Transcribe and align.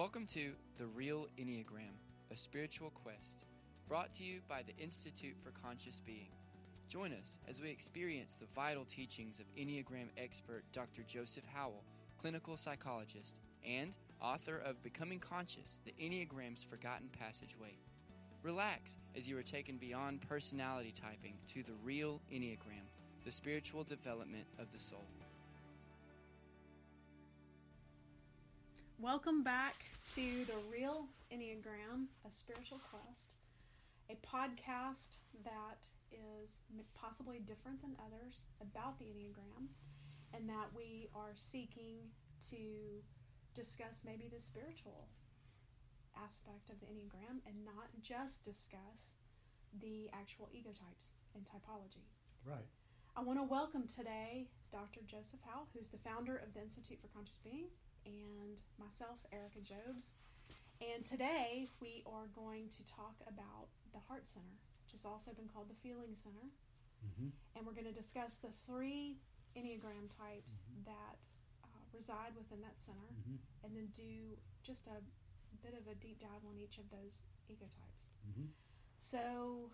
Welcome 0.00 0.24
to 0.28 0.52
The 0.78 0.86
Real 0.86 1.26
Enneagram, 1.38 1.92
a 2.32 2.34
spiritual 2.34 2.88
quest, 2.88 3.44
brought 3.86 4.14
to 4.14 4.24
you 4.24 4.40
by 4.48 4.62
the 4.62 4.74
Institute 4.82 5.36
for 5.44 5.50
Conscious 5.50 6.00
Being. 6.00 6.30
Join 6.88 7.12
us 7.12 7.38
as 7.46 7.60
we 7.60 7.68
experience 7.68 8.36
the 8.36 8.46
vital 8.54 8.86
teachings 8.86 9.38
of 9.40 9.54
Enneagram 9.54 10.08
expert 10.16 10.64
Dr. 10.72 11.02
Joseph 11.06 11.44
Howell, 11.52 11.84
clinical 12.18 12.56
psychologist, 12.56 13.34
and 13.62 13.94
author 14.22 14.56
of 14.64 14.82
Becoming 14.82 15.18
Conscious 15.18 15.78
The 15.84 15.92
Enneagram's 16.02 16.64
Forgotten 16.64 17.10
Passageway. 17.20 17.76
Relax 18.42 18.96
as 19.14 19.28
you 19.28 19.36
are 19.36 19.42
taken 19.42 19.76
beyond 19.76 20.22
personality 20.26 20.94
typing 20.98 21.34
to 21.48 21.62
the 21.62 21.76
real 21.84 22.22
Enneagram, 22.32 22.88
the 23.26 23.30
spiritual 23.30 23.84
development 23.84 24.46
of 24.58 24.72
the 24.72 24.80
soul. 24.80 25.04
Welcome 29.00 29.42
back 29.42 29.80
to 30.12 30.44
The 30.44 30.60
Real 30.70 31.08
Enneagram, 31.32 32.12
a 32.28 32.30
spiritual 32.30 32.84
quest, 32.92 33.32
a 34.12 34.16
podcast 34.20 35.24
that 35.42 35.88
is 36.12 36.60
possibly 36.92 37.38
different 37.38 37.80
than 37.80 37.96
others 37.96 38.44
about 38.60 38.98
the 38.98 39.06
Enneagram, 39.06 39.72
and 40.36 40.46
that 40.50 40.68
we 40.76 41.08
are 41.14 41.32
seeking 41.34 42.12
to 42.50 43.00
discuss 43.54 44.02
maybe 44.04 44.28
the 44.28 44.38
spiritual 44.38 45.08
aspect 46.12 46.68
of 46.68 46.76
the 46.80 46.86
Enneagram 46.92 47.40
and 47.48 47.56
not 47.64 47.88
just 48.02 48.44
discuss 48.44 49.16
the 49.80 50.10
actual 50.12 50.50
ego 50.52 50.76
types 50.76 51.16
and 51.34 51.48
typology. 51.48 52.04
Right. 52.44 52.68
I 53.16 53.22
want 53.22 53.38
to 53.38 53.44
welcome 53.44 53.88
today 53.88 54.50
Dr. 54.70 55.00
Joseph 55.06 55.40
Howell, 55.48 55.68
who's 55.72 55.88
the 55.88 56.04
founder 56.04 56.36
of 56.36 56.52
the 56.52 56.60
Institute 56.60 57.00
for 57.00 57.08
Conscious 57.08 57.40
Being 57.42 57.72
and 58.06 58.62
myself, 58.78 59.18
Erica 59.32 59.60
Jobs. 59.60 60.14
And 60.80 61.04
today 61.04 61.68
we 61.80 62.02
are 62.08 62.28
going 62.32 62.72
to 62.72 62.82
talk 62.88 63.20
about 63.28 63.68
the 63.92 64.00
Heart 64.08 64.24
Center, 64.28 64.56
which 64.84 64.92
has 64.96 65.04
also 65.04 65.32
been 65.32 65.48
called 65.48 65.68
the 65.68 65.76
Feeling 65.84 66.16
Center. 66.16 66.48
Mm-hmm. 67.04 67.32
And 67.56 67.60
we're 67.66 67.76
going 67.76 67.88
to 67.88 67.96
discuss 67.96 68.40
the 68.40 68.52
three 68.64 69.20
Enneagram 69.56 70.08
types 70.08 70.64
mm-hmm. 70.64 70.88
that 70.88 71.16
uh, 71.64 71.82
reside 71.92 72.32
within 72.36 72.60
that 72.60 72.78
center 72.78 73.10
mm-hmm. 73.12 73.40
and 73.64 73.76
then 73.76 73.88
do 73.92 74.36
just 74.62 74.86
a 74.86 74.98
bit 75.60 75.76
of 75.76 75.84
a 75.90 75.94
deep 76.00 76.20
dive 76.20 76.44
on 76.48 76.56
each 76.56 76.78
of 76.78 76.88
those 76.88 77.20
ego 77.48 77.68
types. 77.68 78.08
Mm-hmm. 78.24 78.48
So, 78.98 79.72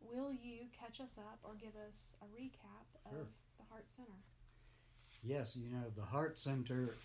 will 0.00 0.32
you 0.32 0.68
catch 0.72 1.00
us 1.00 1.18
up 1.18 1.38
or 1.44 1.54
give 1.54 1.76
us 1.88 2.12
a 2.20 2.26
recap 2.32 2.88
sure. 3.08 3.20
of 3.20 3.26
the 3.56 3.64
Heart 3.70 3.86
Center? 3.88 4.20
Yes, 5.22 5.54
you 5.54 5.70
know, 5.70 5.84
the 5.94 6.02
Heart 6.02 6.38
Center 6.38 6.96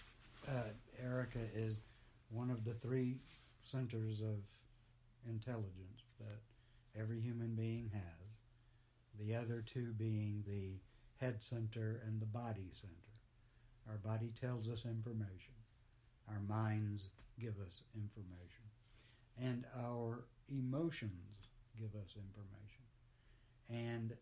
uh, 0.47 0.69
Erica 1.03 1.39
is 1.55 1.81
one 2.29 2.49
of 2.49 2.63
the 2.63 2.73
three 2.73 3.17
centers 3.63 4.21
of 4.21 4.37
intelligence 5.29 6.03
that 6.19 6.99
every 6.99 7.19
human 7.19 7.55
being 7.55 7.89
has. 7.93 8.27
The 9.19 9.35
other 9.35 9.63
two 9.65 9.93
being 9.97 10.43
the 10.47 10.79
head 11.23 11.41
center 11.41 12.01
and 12.05 12.21
the 12.21 12.25
body 12.25 12.71
center. 12.79 12.93
Our 13.89 13.97
body 13.97 14.31
tells 14.39 14.67
us 14.67 14.85
information. 14.85 15.53
Our 16.29 16.41
minds 16.47 17.09
give 17.39 17.55
us 17.65 17.83
information. 17.95 18.65
And 19.41 19.65
our 19.77 20.25
emotions 20.49 21.47
give 21.77 21.95
us 21.95 22.15
information. 22.15 22.83
And 23.69 24.13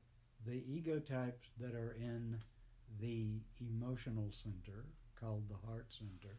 the 0.46 0.64
ego 0.68 1.00
types 1.00 1.50
that 1.60 1.74
are 1.74 1.96
in 2.00 2.38
the 3.00 3.40
emotional 3.60 4.32
center 4.32 4.86
called 5.20 5.44
the 5.50 5.68
heart 5.68 5.88
center 5.90 6.36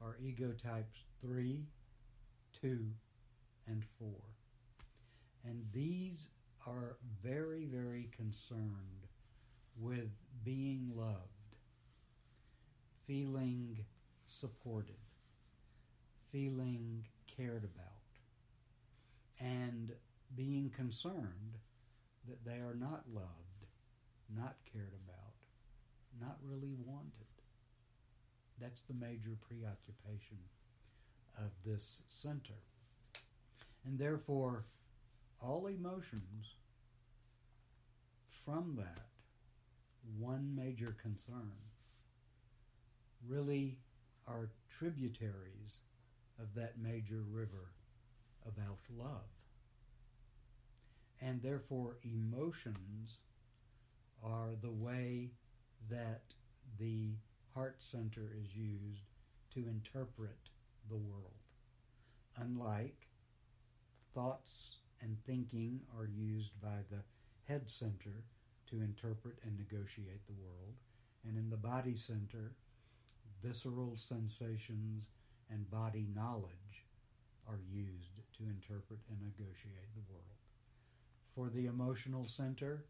are 0.00 0.16
ego 0.22 0.52
types 0.52 1.04
3, 1.20 1.64
2, 2.60 2.78
and 3.66 3.84
4. 3.98 4.08
And 5.44 5.64
these 5.72 6.28
are 6.66 6.96
very, 7.22 7.64
very 7.66 8.08
concerned 8.16 9.06
with 9.80 10.10
being 10.44 10.92
loved, 10.94 11.54
feeling 13.06 13.84
supported, 14.26 14.96
feeling 16.32 17.04
cared 17.36 17.64
about, 17.64 17.92
and 19.40 19.92
being 20.34 20.70
concerned 20.70 21.58
that 22.28 22.44
they 22.44 22.58
are 22.58 22.74
not 22.74 23.04
loved, 23.12 23.66
not 24.34 24.56
cared 24.72 24.94
about, 25.04 25.34
not 26.20 26.36
really 26.42 26.74
wanted. 26.84 27.25
That's 28.60 28.82
the 28.82 28.94
major 28.94 29.36
preoccupation 29.48 30.38
of 31.38 31.50
this 31.64 32.02
center. 32.08 32.54
And 33.84 33.98
therefore, 33.98 34.64
all 35.40 35.66
emotions 35.66 36.54
from 38.30 38.76
that 38.76 39.06
one 40.18 40.54
major 40.54 40.96
concern 41.02 41.52
really 43.26 43.78
are 44.26 44.50
tributaries 44.70 45.80
of 46.40 46.54
that 46.54 46.78
major 46.78 47.22
river 47.30 47.72
about 48.46 48.78
love. 48.96 49.28
And 51.20 51.42
therefore, 51.42 51.96
emotions 52.04 53.18
are 54.22 54.50
the 54.60 54.70
way 54.70 55.30
that 55.90 56.22
the 56.78 57.14
heart 57.56 57.76
center 57.78 58.34
is 58.38 58.54
used 58.54 59.06
to 59.54 59.60
interpret 59.60 60.36
the 60.90 60.96
world. 60.96 61.40
Unlike 62.36 63.08
thoughts 64.14 64.76
and 65.00 65.16
thinking 65.24 65.80
are 65.98 66.06
used 66.06 66.52
by 66.60 66.84
the 66.90 66.98
head 67.48 67.70
center 67.70 68.24
to 68.68 68.82
interpret 68.82 69.38
and 69.42 69.56
negotiate 69.56 70.26
the 70.26 70.34
world, 70.34 70.74
and 71.26 71.38
in 71.38 71.48
the 71.48 71.56
body 71.56 71.96
center, 71.96 72.52
visceral 73.42 73.96
sensations 73.96 75.08
and 75.50 75.70
body 75.70 76.06
knowledge 76.14 76.84
are 77.48 77.60
used 77.72 78.10
to 78.36 78.42
interpret 78.42 79.00
and 79.08 79.18
negotiate 79.22 79.94
the 79.94 80.12
world. 80.12 80.36
For 81.34 81.48
the 81.48 81.68
emotional 81.68 82.26
center, 82.28 82.84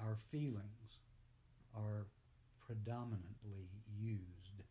our 0.00 0.16
feelings 0.30 1.00
are 1.76 2.06
predominantly 2.66 3.68
used 4.00 4.62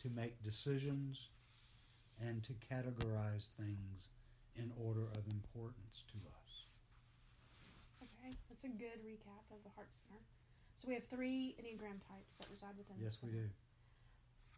to 0.00 0.10
make 0.10 0.42
decisions 0.42 1.30
and 2.20 2.42
to 2.42 2.52
categorize 2.54 3.48
things 3.58 4.08
in 4.56 4.72
order 4.82 5.02
of 5.02 5.26
importance 5.30 6.04
to 6.08 6.16
us. 6.16 6.64
Okay, 8.02 8.34
that's 8.48 8.64
a 8.64 8.68
good 8.68 9.04
recap 9.04 9.44
of 9.50 9.62
the 9.64 9.70
Heart 9.74 9.88
Center. 9.90 10.20
So 10.76 10.88
we 10.88 10.94
have 10.94 11.04
three 11.04 11.54
Enneagram 11.60 12.00
types 12.06 12.34
that 12.38 12.48
reside 12.50 12.76
within 12.76 12.96
Yes, 13.02 13.18
we 13.22 13.30
do. 13.30 13.44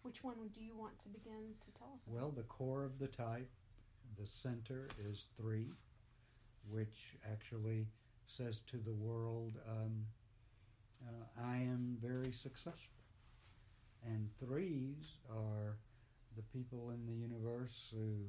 Which 0.03 0.23
one 0.23 0.37
do 0.55 0.63
you 0.63 0.77
want 0.77 0.99
to 1.01 1.09
begin 1.09 1.55
to 1.61 1.71
tell 1.73 1.89
us 1.95 2.05
about? 2.07 2.17
Well, 2.17 2.31
the 2.31 2.45
core 2.45 2.85
of 2.85 2.99
the 2.99 3.09
type, 3.09 3.49
the 4.19 4.27
center 4.27 4.89
is 5.11 5.27
three, 5.37 5.67
which 6.71 7.17
actually 7.31 7.87
says 8.27 8.63
to 8.71 8.77
the 8.77 8.93
world, 8.93 9.55
um, 9.69 10.05
uh, 11.07 11.43
I 11.45 11.57
am 11.57 11.97
very 12.01 12.33
successful. 12.33 12.98
And 14.07 14.29
threes 14.41 15.17
are 15.31 15.77
the 16.37 16.43
people 16.43 16.91
in 16.91 17.07
the 17.07 17.13
universe 17.13 17.89
who, 17.93 18.25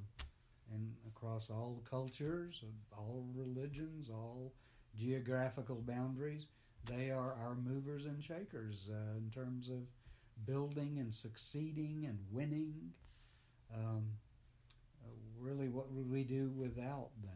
and 0.74 0.94
across 1.07 1.50
all 1.50 1.81
cultures, 1.90 2.63
all 2.91 3.25
religions, 3.34 4.09
all 4.09 4.53
geographical 4.97 5.84
boundaries, 5.88 6.47
they 6.85 7.12
are 7.12 7.35
our 7.44 7.56
movers 7.56 8.06
and 8.06 8.24
shakers 8.24 8.90
uh, 8.91 9.17
in 9.17 9.29
terms 9.32 9.70
of 9.70 9.79
building 10.46 10.97
and 10.99 11.14
succeeding 11.14 12.05
and 12.08 12.17
winning. 12.32 12.73
Um, 13.73 14.03
really, 15.40 15.70
what 15.70 15.91
would 15.91 16.09
we 16.09 16.23
do 16.23 16.52
without 16.55 17.09
them? 17.22 17.32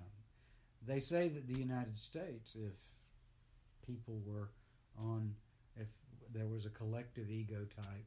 They 0.85 0.99
say 0.99 1.29
that 1.29 1.47
the 1.47 1.59
United 1.59 1.97
States, 1.97 2.55
if 2.55 2.73
people 3.85 4.21
were 4.25 4.49
on 4.97 5.33
if 5.79 5.87
there 6.33 6.47
was 6.47 6.65
a 6.65 6.69
collective 6.69 7.29
ego 7.29 7.65
type, 7.75 8.05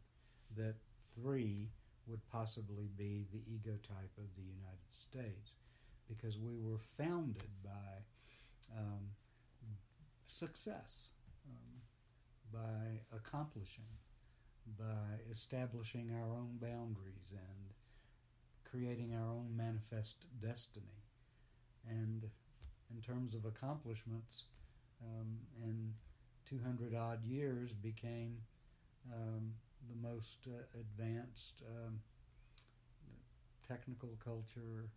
that 0.57 0.75
three 1.15 1.71
would 2.07 2.21
possibly 2.31 2.89
be 2.97 3.27
the 3.33 3.43
ego 3.53 3.77
type 3.83 4.13
of 4.19 4.35
the 4.37 4.43
United 4.43 4.93
States, 4.93 5.53
because 6.09 6.39
we 6.39 6.59
were 6.59 6.79
founded 6.79 7.51
by 7.65 8.05
um, 8.77 9.11
success, 10.29 11.09
um, 11.49 11.81
by 12.53 13.01
accomplishing, 13.17 13.85
by 14.79 15.19
establishing 15.31 16.11
our 16.13 16.33
own 16.33 16.59
boundaries 16.61 17.33
and 17.33 17.75
creating 18.71 19.15
our 19.15 19.31
own 19.31 19.57
manifest 19.57 20.27
destiny. 20.41 21.03
And 21.89 22.25
in 22.95 23.01
terms 23.01 23.35
of 23.35 23.45
accomplishments, 23.45 24.45
um, 25.03 25.39
and 25.63 25.93
200 26.49 26.95
odd 26.95 27.25
years 27.25 27.73
became 27.73 28.39
um, 29.13 29.53
the 29.89 30.09
most 30.09 30.47
uh, 30.47 30.63
advanced 30.81 31.63
um, 31.67 32.01
technical 33.67 34.17
culture 34.25 34.89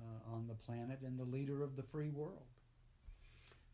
uh, 0.00 0.34
on 0.34 0.46
the 0.46 0.54
planet 0.54 1.00
and 1.04 1.18
the 1.18 1.24
leader 1.24 1.62
of 1.62 1.76
the 1.76 1.82
free 1.82 2.10
world. 2.10 2.46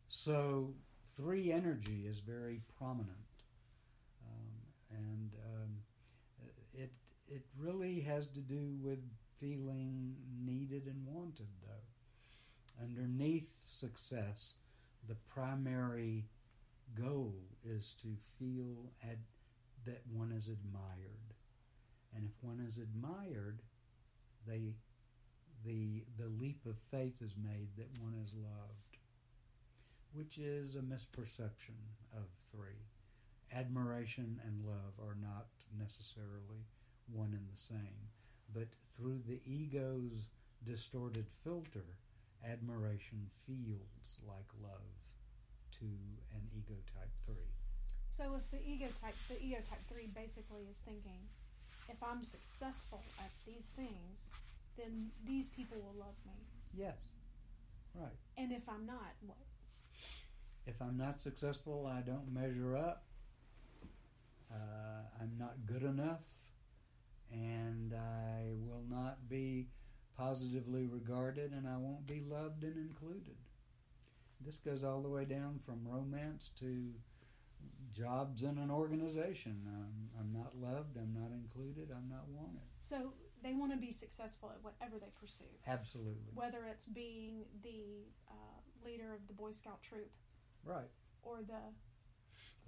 So, 0.09 0.73
three 1.15 1.51
energy 1.51 2.05
is 2.05 2.19
very 2.19 2.61
prominent, 2.77 3.09
um, 4.27 4.97
and 5.07 5.33
um, 5.55 5.69
it 6.73 6.91
it 7.29 7.45
really 7.57 8.01
has 8.01 8.27
to 8.29 8.41
do 8.41 8.75
with 8.81 8.99
feeling 9.39 10.15
needed 10.43 10.85
and 10.85 11.05
wanted. 11.05 11.47
Though, 11.61 12.83
underneath 12.83 13.55
success, 13.65 14.55
the 15.07 15.15
primary 15.33 16.25
goal 16.93 17.33
is 17.63 17.95
to 18.01 18.15
feel 18.37 18.91
ad- 19.03 19.17
that 19.85 20.01
one 20.11 20.31
is 20.31 20.47
admired, 20.47 21.33
and 22.15 22.25
if 22.25 22.31
one 22.41 22.59
is 22.67 22.77
admired, 22.77 23.61
they 24.47 24.73
the 25.65 26.03
the 26.17 26.29
leap 26.39 26.65
of 26.65 26.75
faith 26.89 27.21
is 27.21 27.33
made 27.37 27.69
that 27.77 27.89
one 27.99 28.15
is 28.25 28.33
loved, 28.33 28.97
which 30.13 30.37
is 30.37 30.75
a 30.75 30.79
misperception 30.79 31.77
of 32.13 32.25
three. 32.51 32.87
Admiration 33.53 34.39
and 34.45 34.65
love 34.65 34.93
are 34.99 35.17
not 35.21 35.47
necessarily 35.77 36.65
one 37.11 37.33
and 37.33 37.47
the 37.51 37.57
same, 37.57 38.09
but 38.53 38.67
through 38.95 39.21
the 39.27 39.41
ego's 39.45 40.29
distorted 40.65 41.25
filter, 41.43 41.97
admiration 42.45 43.27
feels 43.45 44.19
like 44.27 44.47
love 44.61 44.95
to 45.79 45.85
an 46.33 46.41
ego 46.55 46.75
type 46.95 47.11
three. 47.25 47.51
So 48.11 48.35
if 48.35 48.51
the 48.51 48.59
ego 48.69 48.87
type, 49.01 49.15
the 49.29 49.41
ego 49.41 49.57
type 49.67 49.79
three 49.87 50.07
basically 50.13 50.67
is 50.69 50.77
thinking, 50.77 51.21
if 51.87 52.03
I'm 52.03 52.21
successful 52.21 53.01
at 53.19 53.31
these 53.47 53.71
things, 53.75 54.27
then 54.77 55.11
these 55.25 55.47
people 55.49 55.77
will 55.77 55.97
love 55.97 56.15
me. 56.25 56.33
Yes, 56.75 56.97
right. 57.95 58.11
And 58.37 58.51
if 58.51 58.67
I'm 58.67 58.85
not, 58.85 59.15
what? 59.25 59.37
If 60.67 60.81
I'm 60.81 60.97
not 60.97 61.21
successful, 61.21 61.87
I 61.87 62.01
don't 62.01 62.31
measure 62.33 62.75
up. 62.75 63.05
Uh, 64.51 65.03
I'm 65.21 65.31
not 65.39 65.55
good 65.65 65.83
enough, 65.83 66.25
and 67.31 67.93
I 67.93 68.51
will 68.67 68.83
not 68.89 69.29
be 69.29 69.67
positively 70.17 70.85
regarded, 70.85 71.53
and 71.53 71.65
I 71.65 71.77
won't 71.77 72.05
be 72.05 72.21
loved 72.29 72.63
and 72.63 72.75
included. 72.75 73.37
This 74.45 74.57
goes 74.57 74.83
all 74.83 75.01
the 75.01 75.09
way 75.09 75.23
down 75.23 75.59
from 75.65 75.87
romance 75.87 76.51
to 76.59 76.93
jobs 77.91 78.43
in 78.43 78.57
an 78.57 78.71
organization. 78.71 79.61
Um, 79.67 80.09
I'm 80.19 80.31
not 80.33 80.55
loved, 80.57 80.97
I'm 80.97 81.13
not 81.13 81.31
included, 81.31 81.89
I'm 81.95 82.07
not 82.09 82.27
wanted. 82.29 82.61
So 82.79 83.13
they 83.43 83.53
want 83.53 83.71
to 83.71 83.77
be 83.77 83.91
successful 83.91 84.51
at 84.55 84.63
whatever 84.63 84.97
they 84.99 85.11
pursue. 85.19 85.43
Absolutely. 85.67 86.31
Whether 86.33 86.59
it's 86.69 86.85
being 86.85 87.43
the 87.63 88.05
uh, 88.29 88.33
leader 88.85 89.13
of 89.13 89.27
the 89.27 89.33
Boy 89.33 89.51
Scout 89.51 89.81
troop 89.81 90.09
Right. 90.63 90.89
or 91.23 91.37
the 91.45 91.53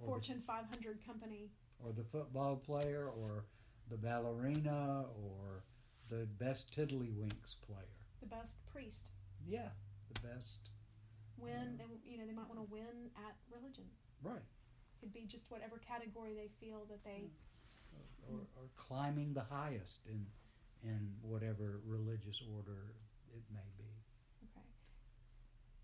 Or 0.00 0.06
Fortune 0.06 0.42
500 0.46 1.04
company. 1.06 1.50
or 1.82 1.92
the 1.92 2.04
football 2.04 2.56
player, 2.56 3.08
or 3.08 3.44
the 3.90 3.96
ballerina, 3.96 5.04
or 5.22 5.62
the 6.08 6.26
best 6.38 6.70
tiddlywinks 6.76 7.56
player. 7.66 7.88
the 8.20 8.26
best 8.26 8.56
priest. 8.72 9.10
Yeah, 9.46 9.68
the 10.12 10.20
best. 10.28 10.58
Win, 11.38 11.76
they, 11.78 11.84
you 12.10 12.16
know, 12.18 12.26
they 12.26 12.32
might 12.32 12.48
want 12.48 12.58
to 12.60 12.72
win 12.72 13.10
at 13.16 13.36
religion. 13.50 13.84
Right. 14.22 14.42
Could 15.04 15.12
be 15.12 15.26
just 15.26 15.44
whatever 15.50 15.76
category 15.86 16.32
they 16.32 16.48
feel 16.66 16.86
that 16.88 17.04
they. 17.04 17.28
Or, 18.26 18.38
or 18.56 18.68
climbing 18.74 19.34
the 19.34 19.42
highest 19.42 19.98
in 20.08 20.24
in 20.82 21.12
whatever 21.20 21.80
religious 21.86 22.40
order 22.56 22.86
it 23.36 23.42
may 23.52 23.68
be. 23.76 23.84
Okay. 24.48 24.66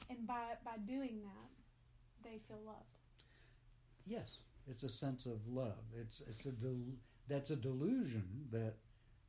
And 0.08 0.26
by 0.26 0.54
by 0.64 0.78
doing 0.86 1.20
that, 1.22 1.50
they 2.24 2.38
feel 2.48 2.60
loved. 2.64 2.86
Yes, 4.06 4.38
it's 4.66 4.84
a 4.84 4.88
sense 4.88 5.26
of 5.26 5.46
love. 5.46 5.84
It's 5.94 6.22
it's 6.26 6.46
a 6.46 6.52
del- 6.52 6.96
that's 7.28 7.50
a 7.50 7.56
delusion 7.56 8.48
that 8.52 8.76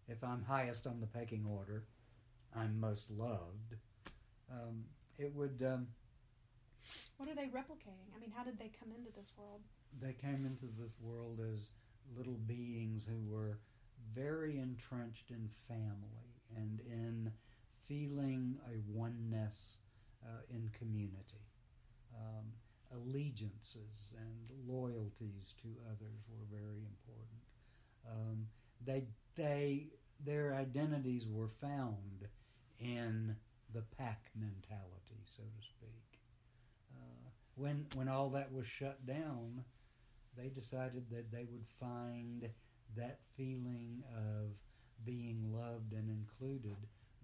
if 0.08 0.24
I'm 0.24 0.42
highest 0.42 0.88
on 0.88 1.02
the 1.02 1.08
pecking 1.08 1.46
order, 1.46 1.84
I'm 2.56 2.80
most 2.80 3.12
loved. 3.12 3.76
Um, 4.50 4.86
it 5.18 5.36
would. 5.36 5.62
Um, 5.66 5.88
What 7.18 7.28
are 7.28 7.36
they 7.36 7.48
replicating? 7.48 8.08
I 8.16 8.20
mean, 8.22 8.32
how 8.34 8.46
did 8.46 8.58
they 8.58 8.72
come 8.80 8.94
into 8.98 9.12
this 9.12 9.34
world? 9.38 9.60
They 10.00 10.14
came 10.14 10.46
into 10.46 10.66
this 10.80 10.94
world 11.02 11.40
as 11.54 11.72
little 12.16 12.40
beings 12.48 13.04
who 13.08 13.20
were 13.30 13.60
very 14.14 14.58
entrenched 14.58 15.30
in 15.30 15.48
family 15.68 16.36
and 16.56 16.80
in 16.82 17.32
feeling 17.88 18.58
a 18.68 18.80
oneness 18.98 19.78
uh, 20.24 20.42
in 20.50 20.70
community. 20.78 21.46
Um, 22.16 22.46
allegiances 22.94 24.14
and 24.18 24.52
loyalties 24.68 25.54
to 25.62 25.70
others 25.88 26.22
were 26.30 26.46
very 26.52 26.84
important. 26.84 27.42
Um, 28.10 28.48
they, 28.86 29.06
they, 29.36 29.88
their 30.26 30.54
identities 30.54 31.28
were 31.28 31.48
found 31.48 32.28
in 32.80 33.36
the 33.74 33.84
pack 33.98 34.30
mentality, 34.36 35.22
so 35.26 35.44
to 35.44 35.64
speak. 35.64 36.20
Uh, 36.96 37.30
when, 37.56 37.86
when 37.96 38.10
all 38.10 38.30
that 38.32 38.52
was 38.52 38.68
shut 38.68 39.06
down, 39.06 39.64
they 40.38 40.50
decided 40.50 41.10
that 41.12 41.32
they 41.32 41.46
would 41.46 41.68
find 41.68 42.50
that 42.96 43.20
feeling 43.36 44.04
of 44.16 44.56
being 45.04 45.52
loved 45.54 45.94
and 45.94 46.10
included 46.10 46.78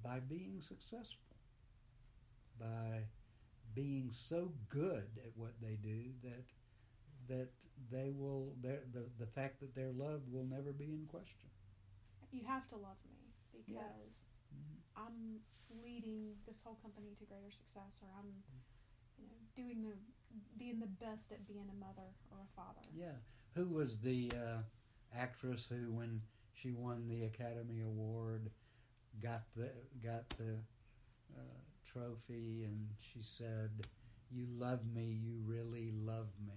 by 0.04 0.20
being 0.20 0.62
successful, 0.62 1.36
by 2.60 3.04
being 3.74 4.12
so 4.12 4.52
good 4.70 5.10
at 5.26 5.32
what 5.36 5.54
they 5.62 5.76
do 5.82 6.12
that 6.24 6.44
that 7.28 7.50
they 7.92 8.10
will 8.10 8.54
the 8.62 8.80
the 9.20 9.26
fact 9.28 9.60
that 9.60 9.76
they're 9.76 9.92
loved 9.92 10.32
will 10.32 10.46
never 10.46 10.72
be 10.72 10.86
in 10.94 11.06
question. 11.08 11.50
You 12.32 12.44
have 12.46 12.68
to 12.70 12.76
love 12.78 12.98
me 13.06 13.34
because 13.52 14.26
Yeah. 14.52 14.58
Mhm. 14.58 14.82
I'm 14.96 15.42
leading 15.70 16.38
this 16.46 16.62
whole 16.62 16.76
company 16.76 17.16
to 17.16 17.26
greater 17.26 17.52
success, 17.52 18.02
or 18.02 18.10
I'm, 18.18 18.44
you 19.18 19.28
know, 19.28 19.40
doing 19.56 19.84
the 19.84 19.98
being 20.58 20.80
the 20.80 21.06
best 21.06 21.32
at 21.32 21.48
being 21.48 21.66
a 21.70 21.80
mother 21.80 22.10
or 22.32 22.38
a 22.44 22.56
father. 22.56 22.82
Yeah. 22.96 23.18
Who 23.56 23.66
was 23.68 23.98
the 23.98 24.32
uh, 24.36 24.58
actress 25.16 25.68
who, 25.70 25.92
when 25.92 26.22
she 26.54 26.72
won 26.72 27.08
the 27.08 27.24
Academy 27.24 27.82
Award, 27.82 28.50
got 29.22 29.44
the 29.56 29.70
got 30.04 30.28
the 30.38 30.56
uh, 31.36 31.42
trophy, 31.92 32.64
and 32.66 32.88
she 33.00 33.20
said, 33.22 33.70
"You 34.32 34.46
love 34.58 34.82
me. 34.94 35.20
You 35.24 35.38
really 35.46 35.92
love 36.06 36.28
me." 36.46 36.54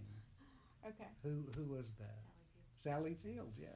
Okay. 0.86 1.08
Who 1.22 1.44
who 1.56 1.64
was 1.74 1.92
that? 1.98 2.20
Sally 2.76 3.16
Field. 3.22 3.52
yeah. 3.58 3.68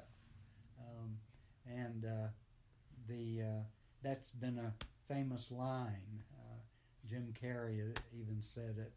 Um, 0.79 1.19
and 1.67 2.05
uh, 2.05 2.29
the 3.09 3.43
uh, 3.43 3.63
that's 4.03 4.31
been 4.31 4.59
a 4.59 4.73
famous 5.07 5.51
line. 5.51 6.23
Uh, 6.35 6.57
Jim 7.09 7.33
Carrey 7.41 7.95
even 8.19 8.41
said 8.41 8.77
it 8.79 8.93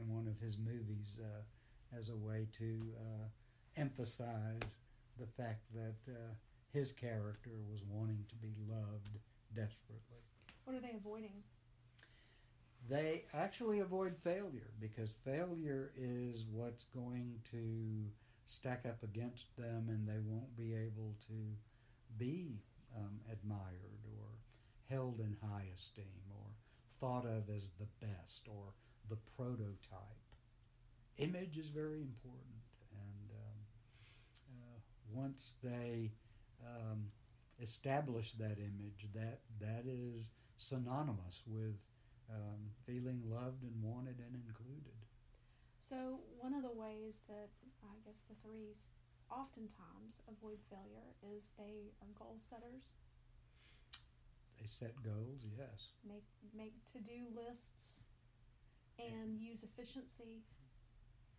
in 0.00 0.14
one 0.14 0.26
of 0.26 0.38
his 0.38 0.56
movies 0.58 1.18
uh, 1.20 1.96
as 1.98 2.08
a 2.08 2.16
way 2.16 2.46
to 2.58 2.80
uh, 2.98 3.80
emphasize 3.80 4.78
the 5.18 5.26
fact 5.26 5.62
that 5.74 6.12
uh, 6.12 6.34
his 6.72 6.92
character 6.92 7.50
was 7.70 7.82
wanting 7.88 8.24
to 8.28 8.36
be 8.36 8.54
loved 8.68 9.18
desperately. 9.54 10.22
What 10.64 10.76
are 10.76 10.80
they 10.80 10.96
avoiding? 10.96 11.42
They 12.88 13.24
actually 13.32 13.80
avoid 13.80 14.16
failure 14.16 14.70
because 14.80 15.14
failure 15.24 15.92
is 15.96 16.46
what's 16.50 16.84
going 16.84 17.38
to 17.52 18.10
stack 18.46 18.84
up 18.88 19.02
against 19.02 19.56
them 19.56 19.86
and 19.88 20.06
they 20.06 20.18
won't 20.24 20.56
be 20.56 20.74
able 20.74 21.14
to 21.28 21.56
be 22.18 22.58
um, 22.96 23.20
admired 23.30 24.04
or 24.18 24.26
held 24.90 25.20
in 25.20 25.36
high 25.42 25.66
esteem 25.74 26.20
or 26.30 26.46
thought 27.00 27.24
of 27.24 27.48
as 27.54 27.70
the 27.78 28.06
best 28.06 28.46
or 28.48 28.74
the 29.12 29.18
prototype. 29.36 30.24
Image 31.18 31.58
is 31.58 31.68
very 31.68 32.00
important, 32.00 32.64
and 32.96 33.28
um, 33.44 33.58
uh, 34.56 34.78
once 35.12 35.54
they 35.62 36.10
um, 36.64 37.04
establish 37.60 38.32
that 38.32 38.56
image, 38.58 39.06
that 39.14 39.40
that 39.60 39.84
is 39.86 40.30
synonymous 40.56 41.42
with 41.46 41.76
um, 42.30 42.72
feeling 42.86 43.20
loved 43.28 43.62
and 43.62 43.74
wanted 43.82 44.16
and 44.24 44.34
included. 44.34 44.96
So 45.78 46.20
one 46.40 46.54
of 46.54 46.62
the 46.62 46.72
ways 46.72 47.20
that 47.28 47.50
I 47.84 47.96
guess 48.06 48.22
the 48.30 48.36
threes 48.48 48.86
oftentimes 49.30 50.22
avoid 50.28 50.58
failure 50.70 51.12
is 51.36 51.52
they 51.58 51.92
are 52.00 52.08
goal 52.18 52.38
setters, 52.40 52.84
They 54.58 54.66
set 54.66 54.94
goals, 55.02 55.44
yes. 55.58 55.92
make 56.08 56.24
make 56.56 56.72
to 56.92 56.98
do 57.00 57.28
lists, 57.36 58.00
and 59.10 59.38
use 59.40 59.62
efficiency 59.62 60.44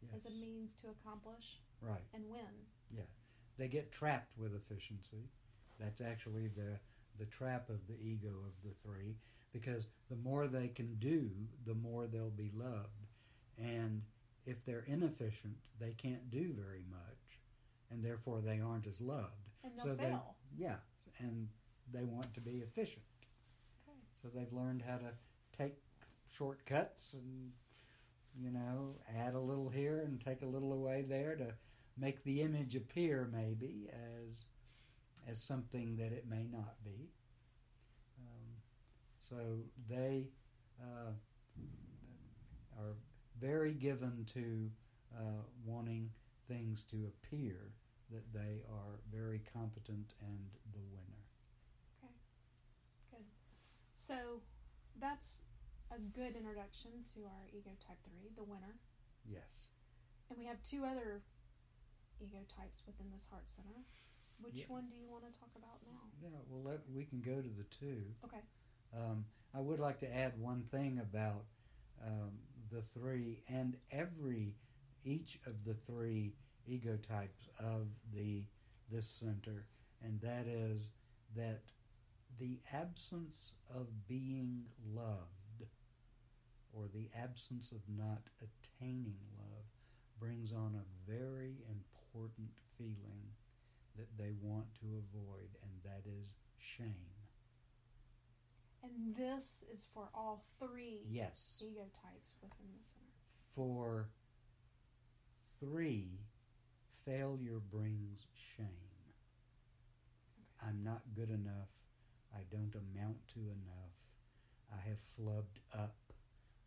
yes. 0.02 0.12
as 0.16 0.32
a 0.32 0.36
means 0.36 0.74
to 0.82 0.88
accomplish 0.88 1.60
right. 1.82 2.02
and 2.14 2.24
win. 2.30 2.68
Yeah. 2.96 3.04
They 3.58 3.68
get 3.68 3.92
trapped 3.92 4.38
with 4.38 4.56
efficiency. 4.56 5.30
That's 5.80 6.02
actually 6.02 6.48
the 6.48 6.80
the 7.20 7.26
trap 7.26 7.70
of 7.70 7.86
the 7.88 7.94
ego 8.04 8.30
of 8.30 8.54
the 8.64 8.74
three 8.84 9.16
because 9.52 9.88
the 10.10 10.16
more 10.16 10.48
they 10.48 10.68
can 10.68 10.96
do, 10.96 11.30
the 11.66 11.76
more 11.76 12.08
they'll 12.08 12.30
be 12.32 12.52
loved. 12.56 13.06
And 13.58 14.02
if 14.46 14.66
they're 14.66 14.84
inefficient, 14.88 15.56
they 15.80 15.94
can't 15.94 16.30
do 16.32 16.54
very 16.58 16.84
much, 16.90 17.40
and 17.92 18.04
therefore 18.04 18.42
they 18.42 18.60
aren't 18.60 18.88
as 18.88 19.00
loved. 19.00 19.50
And 19.64 19.74
they'll 19.78 19.86
so 19.86 19.96
fail. 19.96 20.36
they, 20.58 20.64
yeah, 20.64 20.76
and 21.20 21.48
they 21.92 22.04
want 22.04 22.34
to 22.34 22.42
be 22.42 22.64
efficient. 22.66 23.06
Okay. 23.88 23.98
So 24.22 24.28
they've 24.34 24.52
learned 24.52 24.82
how 24.82 24.98
to 24.98 25.12
take 25.56 25.76
shortcuts 26.38 27.14
and 27.14 27.52
you 28.40 28.52
know 28.52 28.96
add 29.18 29.36
a 29.36 29.40
little 29.40 29.70
here 29.70 30.02
and 30.06 30.20
take 30.20 30.42
a 30.42 30.46
little 30.46 30.74
away 30.74 31.04
there 31.08 31.36
to 31.36 31.54
make 31.98 32.24
the 32.24 32.42
image 32.42 32.76
appear 32.76 33.30
maybe 33.32 33.90
as 33.92 34.46
as 35.30 35.42
something 35.42 35.96
that 35.96 36.12
it 36.12 36.26
may 36.30 36.46
not 36.52 36.76
be. 36.84 37.10
Um, 38.20 38.50
so 39.22 39.36
they 39.90 40.28
uh, 40.82 41.12
are 42.78 42.96
very 43.40 43.74
given 43.74 44.26
to 44.34 44.70
uh, 45.18 45.44
wanting 45.66 46.10
things 46.48 46.84
to 46.84 47.08
appear 47.08 47.72
that 48.12 48.34
they 48.34 48.62
are 48.70 49.00
very 49.14 49.42
competent 49.54 50.14
and 50.22 50.40
the 50.74 50.80
winner. 50.92 51.24
Okay, 52.04 52.14
good. 53.12 53.26
So 53.96 54.42
that's 55.00 55.44
a 55.96 56.00
good 56.18 56.36
introduction 56.36 56.92
to 57.14 57.26
our 57.26 57.46
ego 57.54 57.70
type 57.86 57.98
three, 58.04 58.30
the 58.36 58.44
winner. 58.44 58.76
Yes. 59.30 59.70
And 60.30 60.40
we 60.40 60.46
have 60.46 60.62
two 60.64 60.84
other 60.86 61.22
ego 62.20 62.40
types 62.50 62.82
within 62.88 63.08
this 63.14 63.28
heart 63.30 63.48
center. 63.48 63.86
Which 64.42 64.56
Yeah. 64.56 64.68
one 64.68 64.90
do 64.90 64.96
you 64.96 65.08
want 65.08 65.32
to 65.32 65.40
talk 65.40 65.52
about 65.56 65.80
now? 65.86 66.02
Yeah. 66.22 66.40
Well, 66.50 66.64
let, 66.64 66.90
we 66.90 67.06
can 67.06 67.22
go 67.22 67.42
to 67.42 67.50
the 67.50 67.64
two. 67.66 68.16
Okay. 68.26 68.42
Um, 68.92 69.26
I 69.54 69.60
would 69.60 69.80
like 69.80 70.00
to 70.00 70.12
add 70.14 70.40
one 70.40 70.64
thing 70.64 71.00
about 71.00 71.46
um, 72.04 72.40
the 72.72 72.82
three 72.82 73.44
and 73.48 73.78
every 73.92 74.56
each 75.04 75.40
of 75.46 75.64
the 75.64 75.76
three 75.86 76.34
ego 76.66 76.98
types 76.98 77.48
of 77.60 77.88
the 78.14 78.44
this 78.90 79.08
center, 79.08 79.66
and 80.02 80.20
that 80.22 80.48
is 80.48 80.90
that 81.36 81.62
the 82.40 82.60
absence 82.72 83.52
of 83.70 83.88
being 84.08 84.66
loved 84.94 85.43
or 86.74 86.88
the 86.94 87.10
absence 87.16 87.72
of 87.72 87.82
not 87.88 88.22
attaining 88.42 89.18
love 89.38 89.66
brings 90.20 90.52
on 90.54 90.76
a 90.76 91.12
very 91.12 91.58
important 91.70 92.50
feeling 92.78 93.24
that 93.96 94.08
they 94.18 94.32
want 94.42 94.66
to 94.80 94.86
avoid, 94.98 95.50
and 95.62 95.72
that 95.84 96.04
is 96.10 96.34
shame. 96.58 97.14
And 98.84 99.16
this 99.16 99.64
is 99.72 99.88
for 99.94 100.10
all 100.14 100.44
three 100.60 101.02
Yes. 101.10 101.62
ego 101.64 101.86
types 101.94 102.36
within 102.42 102.68
the 102.78 102.84
center. 102.84 103.14
For 103.56 104.10
three, 105.60 106.20
failure 107.06 107.60
brings 107.72 108.28
shame. 108.34 108.68
I'm 110.66 110.84
not 110.84 111.02
good 111.14 111.30
enough. 111.30 111.70
I 112.34 112.42
don't 112.50 112.74
amount 112.76 113.28
to 113.36 113.40
enough. 113.40 113.94
I 114.72 114.88
have 114.90 114.98
flubbed 115.18 115.60
up. 115.74 115.96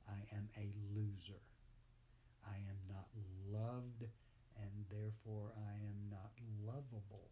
I 0.08 0.18
am 0.34 0.48
a 0.56 0.72
loser. 0.94 1.42
I 2.46 2.56
am 2.56 2.78
not 2.88 3.08
loved, 3.50 4.04
and 4.56 4.84
therefore 4.90 5.52
I 5.56 5.74
am 5.74 6.10
not 6.10 6.32
lovable. 6.64 7.30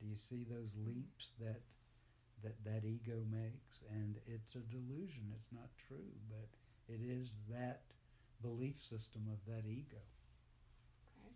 Do 0.00 0.06
you 0.06 0.16
see 0.16 0.44
those 0.44 0.70
leaps 0.86 1.30
that 1.40 1.62
that 2.42 2.56
that 2.64 2.84
ego 2.84 3.24
makes? 3.30 3.80
And 3.90 4.16
it's 4.26 4.54
a 4.54 4.60
delusion. 4.60 5.32
It's 5.34 5.52
not 5.52 5.70
true, 5.88 6.12
but 6.28 6.48
it 6.88 7.00
is 7.00 7.30
that 7.48 7.82
belief 8.42 8.80
system 8.80 9.22
of 9.30 9.38
that 9.46 9.68
ego. 9.68 10.02
Okay. 11.20 11.34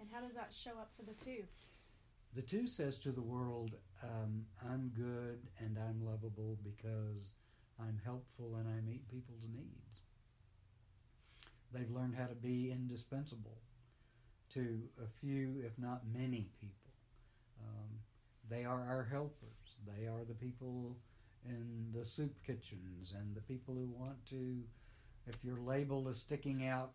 And 0.00 0.08
how 0.12 0.20
does 0.20 0.34
that 0.34 0.52
show 0.52 0.72
up 0.72 0.92
for 0.96 1.02
the 1.02 1.12
two? 1.12 1.44
The 2.34 2.42
two 2.42 2.66
says 2.66 2.98
to 2.98 3.12
the 3.12 3.22
world, 3.22 3.76
um, 4.02 4.44
I'm 4.68 4.88
good 4.88 5.46
and 5.60 5.78
I'm 5.78 6.04
lovable 6.04 6.58
because 6.64 7.34
I'm 7.80 8.00
helpful 8.04 8.56
and 8.56 8.68
I 8.68 8.80
meet 8.80 9.08
people's 9.08 9.46
needs. 9.52 10.00
They've 11.72 11.90
learned 11.90 12.14
how 12.16 12.26
to 12.26 12.34
be 12.34 12.70
indispensable 12.70 13.58
to 14.54 14.80
a 15.02 15.08
few, 15.20 15.62
if 15.66 15.72
not 15.78 16.02
many 16.12 16.48
people. 16.60 16.92
Um, 17.60 17.90
they 18.48 18.64
are 18.64 18.86
our 18.88 19.06
helpers. 19.10 19.76
They 19.86 20.06
are 20.06 20.24
the 20.26 20.34
people 20.34 20.96
in 21.44 21.92
the 21.92 22.04
soup 22.04 22.34
kitchens 22.46 23.14
and 23.18 23.34
the 23.34 23.40
people 23.40 23.74
who 23.74 23.86
want 23.86 24.24
to, 24.26 24.62
if 25.26 25.36
your 25.42 25.58
label 25.58 26.08
is 26.08 26.18
sticking 26.18 26.66
out 26.66 26.92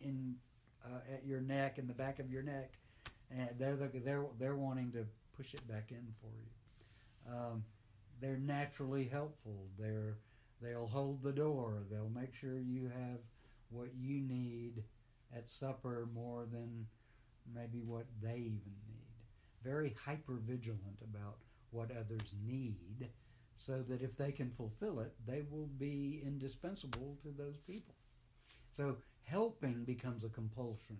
in 0.00 0.34
uh, 0.84 1.12
at 1.12 1.26
your 1.26 1.40
neck, 1.40 1.78
in 1.78 1.86
the 1.86 1.94
back 1.94 2.18
of 2.18 2.30
your 2.30 2.42
neck, 2.42 2.72
and 3.30 3.48
they're 3.58 3.76
the, 3.76 3.90
they're 4.04 4.24
they're 4.38 4.56
wanting 4.56 4.92
to 4.92 5.04
push 5.36 5.54
it 5.54 5.66
back 5.68 5.90
in 5.90 6.06
for 6.20 6.28
you. 6.28 7.32
Um, 7.34 7.64
they're 8.20 8.36
naturally 8.38 9.04
helpful. 9.04 9.68
They're 9.78 10.18
they'll 10.60 10.86
hold 10.86 11.22
the 11.22 11.32
door. 11.32 11.84
They'll 11.90 12.10
make 12.10 12.34
sure 12.34 12.58
you 12.58 12.84
have 12.84 13.20
what 13.70 13.88
you 13.96 14.20
need 14.20 14.82
at 15.36 15.48
supper 15.48 16.08
more 16.14 16.46
than 16.50 16.86
maybe 17.54 17.82
what 17.84 18.06
they 18.22 18.36
even 18.36 18.74
need. 18.86 19.06
Very 19.62 19.94
hyper 20.04 20.40
vigilant 20.46 20.98
about 21.02 21.36
what 21.70 21.90
others 21.90 22.34
need, 22.46 23.08
so 23.54 23.82
that 23.88 24.02
if 24.02 24.16
they 24.16 24.32
can 24.32 24.50
fulfill 24.50 25.00
it, 25.00 25.12
they 25.26 25.42
will 25.50 25.68
be 25.78 26.22
indispensable 26.24 27.18
to 27.22 27.28
those 27.36 27.58
people. 27.58 27.94
So 28.72 28.96
helping 29.24 29.84
becomes 29.84 30.24
a 30.24 30.28
compulsion. 30.28 30.96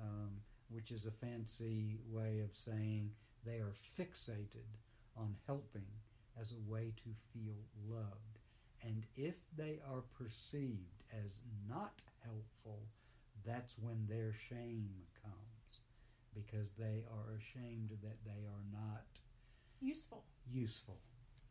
Um, 0.00 0.40
which 0.70 0.90
is 0.90 1.04
a 1.06 1.10
fancy 1.10 1.98
way 2.08 2.40
of 2.40 2.56
saying 2.56 3.10
they 3.44 3.56
are 3.56 3.74
fixated 3.98 4.78
on 5.16 5.34
helping 5.46 5.86
as 6.38 6.52
a 6.52 6.70
way 6.70 6.92
to 7.04 7.10
feel 7.32 7.56
loved. 7.88 8.38
And 8.82 9.06
if 9.16 9.34
they 9.56 9.80
are 9.90 10.02
perceived 10.18 11.02
as 11.12 11.40
not 11.68 12.00
helpful, 12.24 12.86
that's 13.44 13.74
when 13.78 14.06
their 14.08 14.32
shame 14.48 14.90
comes 15.22 15.80
because 16.34 16.70
they 16.78 17.04
are 17.10 17.34
ashamed 17.36 17.90
that 18.02 18.24
they 18.24 18.46
are 18.46 18.64
not 18.72 19.04
Useful, 19.80 20.24
useful. 20.50 21.00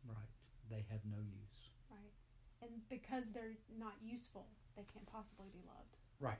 Right. 0.06 0.30
They 0.70 0.84
have 0.90 1.02
no 1.04 1.18
use. 1.18 1.70
right? 1.90 2.14
And 2.62 2.86
because 2.88 3.32
they're 3.32 3.58
not 3.78 3.94
useful, 4.00 4.46
they 4.76 4.84
can't 4.86 5.06
possibly 5.06 5.48
be 5.52 5.62
loved. 5.66 5.96
Right. 6.20 6.38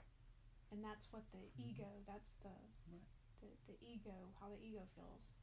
And 0.71 0.83
that's 0.83 1.07
what 1.11 1.23
the 1.31 1.43
mm-hmm. 1.59 1.69
ego, 1.69 1.87
that's 2.07 2.35
the, 2.43 2.55
Right. 2.87 3.03
the 3.41 3.47
the 3.67 3.77
ego, 3.83 4.15
how 4.39 4.47
the 4.47 4.59
ego 4.63 4.87
feels. 4.95 5.33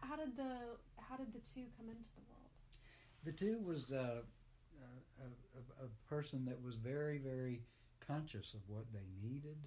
How 0.00 0.16
did 0.16 0.36
the 0.36 0.56
how 0.98 1.16
did 1.16 1.32
the 1.32 1.40
two 1.40 1.66
come 1.76 1.88
into 1.88 2.08
the 2.16 2.24
world? 2.30 2.42
The 3.24 3.32
two 3.32 3.58
was 3.64 3.92
uh, 3.92 4.22
a, 5.20 5.24
a, 5.24 5.86
a 5.86 5.88
person 6.08 6.44
that 6.46 6.60
was 6.62 6.74
very, 6.76 7.18
very 7.18 7.60
conscious 8.06 8.54
of 8.54 8.60
what 8.66 8.84
they 8.92 9.06
needed 9.22 9.58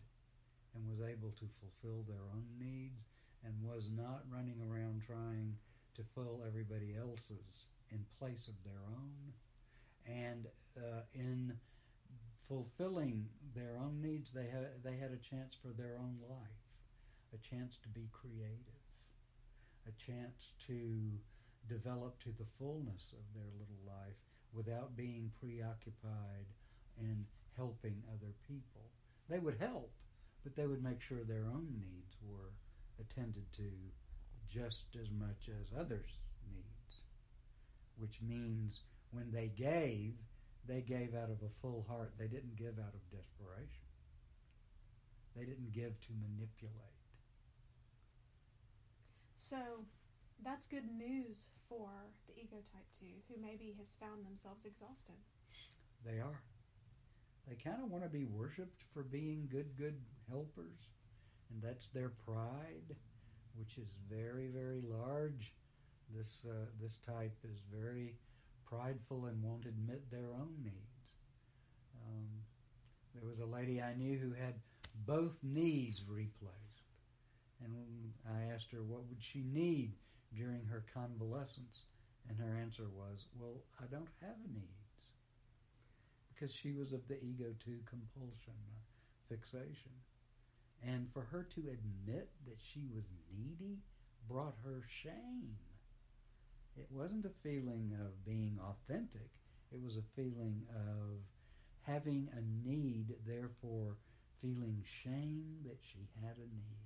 and 0.76 0.84
was 0.90 1.08
able 1.08 1.32
to 1.32 1.46
fulfill 1.60 2.04
their 2.08 2.26
own 2.34 2.46
needs 2.60 3.00
and 3.46 3.54
was 3.64 3.90
not 3.96 4.24
running 4.30 4.60
around 4.70 5.04
trying 5.06 5.56
to 5.96 6.04
fill 6.14 6.44
everybody 6.46 6.96
else's 7.00 7.68
in 7.92 8.04
place 8.20 8.48
of 8.48 8.56
their 8.66 8.84
own. 8.98 9.34
And 10.06 10.48
uh, 10.78 11.02
in 11.14 11.54
fulfilling 12.48 13.26
their 13.56 13.78
own 13.80 14.02
needs, 14.02 14.32
they 14.32 14.48
had, 14.48 14.84
they 14.84 14.98
had 14.98 15.12
a 15.12 15.18
chance 15.30 15.56
for 15.62 15.70
their 15.70 15.96
own 15.98 16.18
life, 16.30 16.60
a 17.34 17.38
chance 17.38 17.78
to 17.84 17.90
be 17.90 18.10
creative, 18.12 18.75
a 19.88 19.94
chance 20.04 20.54
to 20.68 21.20
develop 21.68 22.20
to 22.20 22.30
the 22.38 22.46
fullness 22.60 23.14
of 23.14 23.26
their 23.34 23.52
little 23.58 23.82
life 23.86 24.18
without 24.54 24.96
being 24.96 25.32
preoccupied 25.40 26.48
in 27.00 27.26
helping 27.58 28.02
other 28.10 28.34
people. 28.48 28.90
They 29.30 29.40
would 29.40 29.58
help, 29.60 29.92
but 30.44 30.56
they 30.56 30.68
would 30.68 30.84
make 30.84 31.02
sure 31.02 31.24
their 31.24 31.46
own 31.46 31.68
needs 31.74 32.16
were 32.22 32.54
attended 33.00 33.52
to 33.58 33.70
just 34.48 34.86
as 35.02 35.10
much 35.12 35.50
as 35.50 35.78
others' 35.78 36.20
needs, 36.54 37.02
which 37.98 38.20
means 38.22 38.82
when 39.12 39.32
they 39.32 39.48
gave, 39.48 40.14
they 40.68 40.82
gave 40.82 41.16
out 41.16 41.30
of 41.30 41.42
a 41.44 41.50
full 41.62 41.86
heart. 41.88 42.14
They 42.18 42.28
didn't 42.28 42.56
give 42.56 42.80
out 42.80 42.94
of 42.94 43.12
desperation. 43.12 43.86
They 45.36 45.46
didn't 45.46 45.74
give 45.74 46.00
to 46.00 46.12
manipulate. 46.22 46.95
So 49.50 49.58
that's 50.44 50.66
good 50.66 50.90
news 50.98 51.50
for 51.70 51.90
the 52.28 52.34
ego 52.34 52.58
type 52.74 52.88
two, 53.00 53.14
who 53.30 53.40
maybe 53.40 53.76
has 53.78 53.96
found 54.00 54.26
themselves 54.26 54.66
exhausted. 54.66 55.16
They 56.04 56.20
are. 56.20 56.42
They 57.48 57.56
kind 57.56 57.84
of 57.84 57.92
want 57.92 58.04
to 58.04 58.10
be 58.10 58.26
worshipped 58.26 58.82
for 58.94 59.04
being 59.04 59.48
good, 59.52 59.78
good 59.78 60.02
helpers, 60.30 60.90
and 61.52 61.62
that's 61.62 61.88
their 61.88 62.10
pride, 62.10 62.96
which 63.56 63.78
is 63.78 63.98
very, 64.10 64.48
very 64.48 64.82
large 64.82 65.54
This 66.14 66.46
uh, 66.50 66.66
this 66.82 66.98
type 66.98 67.38
is 67.44 67.60
very 67.72 68.16
prideful 68.66 69.26
and 69.26 69.42
won't 69.44 69.66
admit 69.66 70.10
their 70.12 70.34
own 70.34 70.54
needs. 70.64 71.06
Um, 72.08 72.28
there 73.14 73.28
was 73.28 73.40
a 73.40 73.46
lady 73.46 73.82
I 73.82 73.94
knew 73.96 74.18
who 74.18 74.34
had 74.34 74.56
both 75.06 75.38
knees 75.44 76.04
replaced, 76.08 76.65
and 77.74 78.14
I 78.30 78.54
asked 78.54 78.72
her 78.72 78.84
what 78.84 79.06
would 79.10 79.22
she 79.22 79.44
need 79.44 79.94
during 80.34 80.66
her 80.66 80.86
convalescence, 80.94 81.86
and 82.30 82.38
her 82.38 82.56
answer 82.56 82.90
was, 82.90 83.28
"Well, 83.40 83.64
I 83.82 83.86
don't 83.86 84.10
have 84.22 84.38
needs," 84.54 85.10
because 86.28 86.54
she 86.54 86.74
was 86.74 86.92
of 86.94 87.08
the 87.08 87.24
ego 87.24 87.54
two 87.64 87.80
compulsion 87.86 88.54
uh, 88.54 89.30
fixation, 89.30 89.92
and 90.84 91.12
for 91.12 91.24
her 91.24 91.44
to 91.44 91.70
admit 91.70 92.30
that 92.46 92.60
she 92.60 92.88
was 92.94 93.06
needy 93.36 93.80
brought 94.28 94.56
her 94.64 94.84
shame. 94.88 95.58
It 96.78 96.88
wasn't 96.92 97.26
a 97.26 97.30
feeling 97.42 97.96
of 98.02 98.26
being 98.26 98.60
authentic. 98.62 99.30
It 99.72 99.82
was 99.82 99.98
a 99.98 100.02
feeling 100.16 100.64
of 100.70 101.20
having 101.82 102.30
a 102.34 102.68
need, 102.68 103.16
therefore 103.26 103.98
feeling 104.42 104.84
shame 104.84 105.58
that 105.66 105.80
she 105.82 106.10
had 106.22 106.36
a 106.38 106.56
need. 106.56 106.85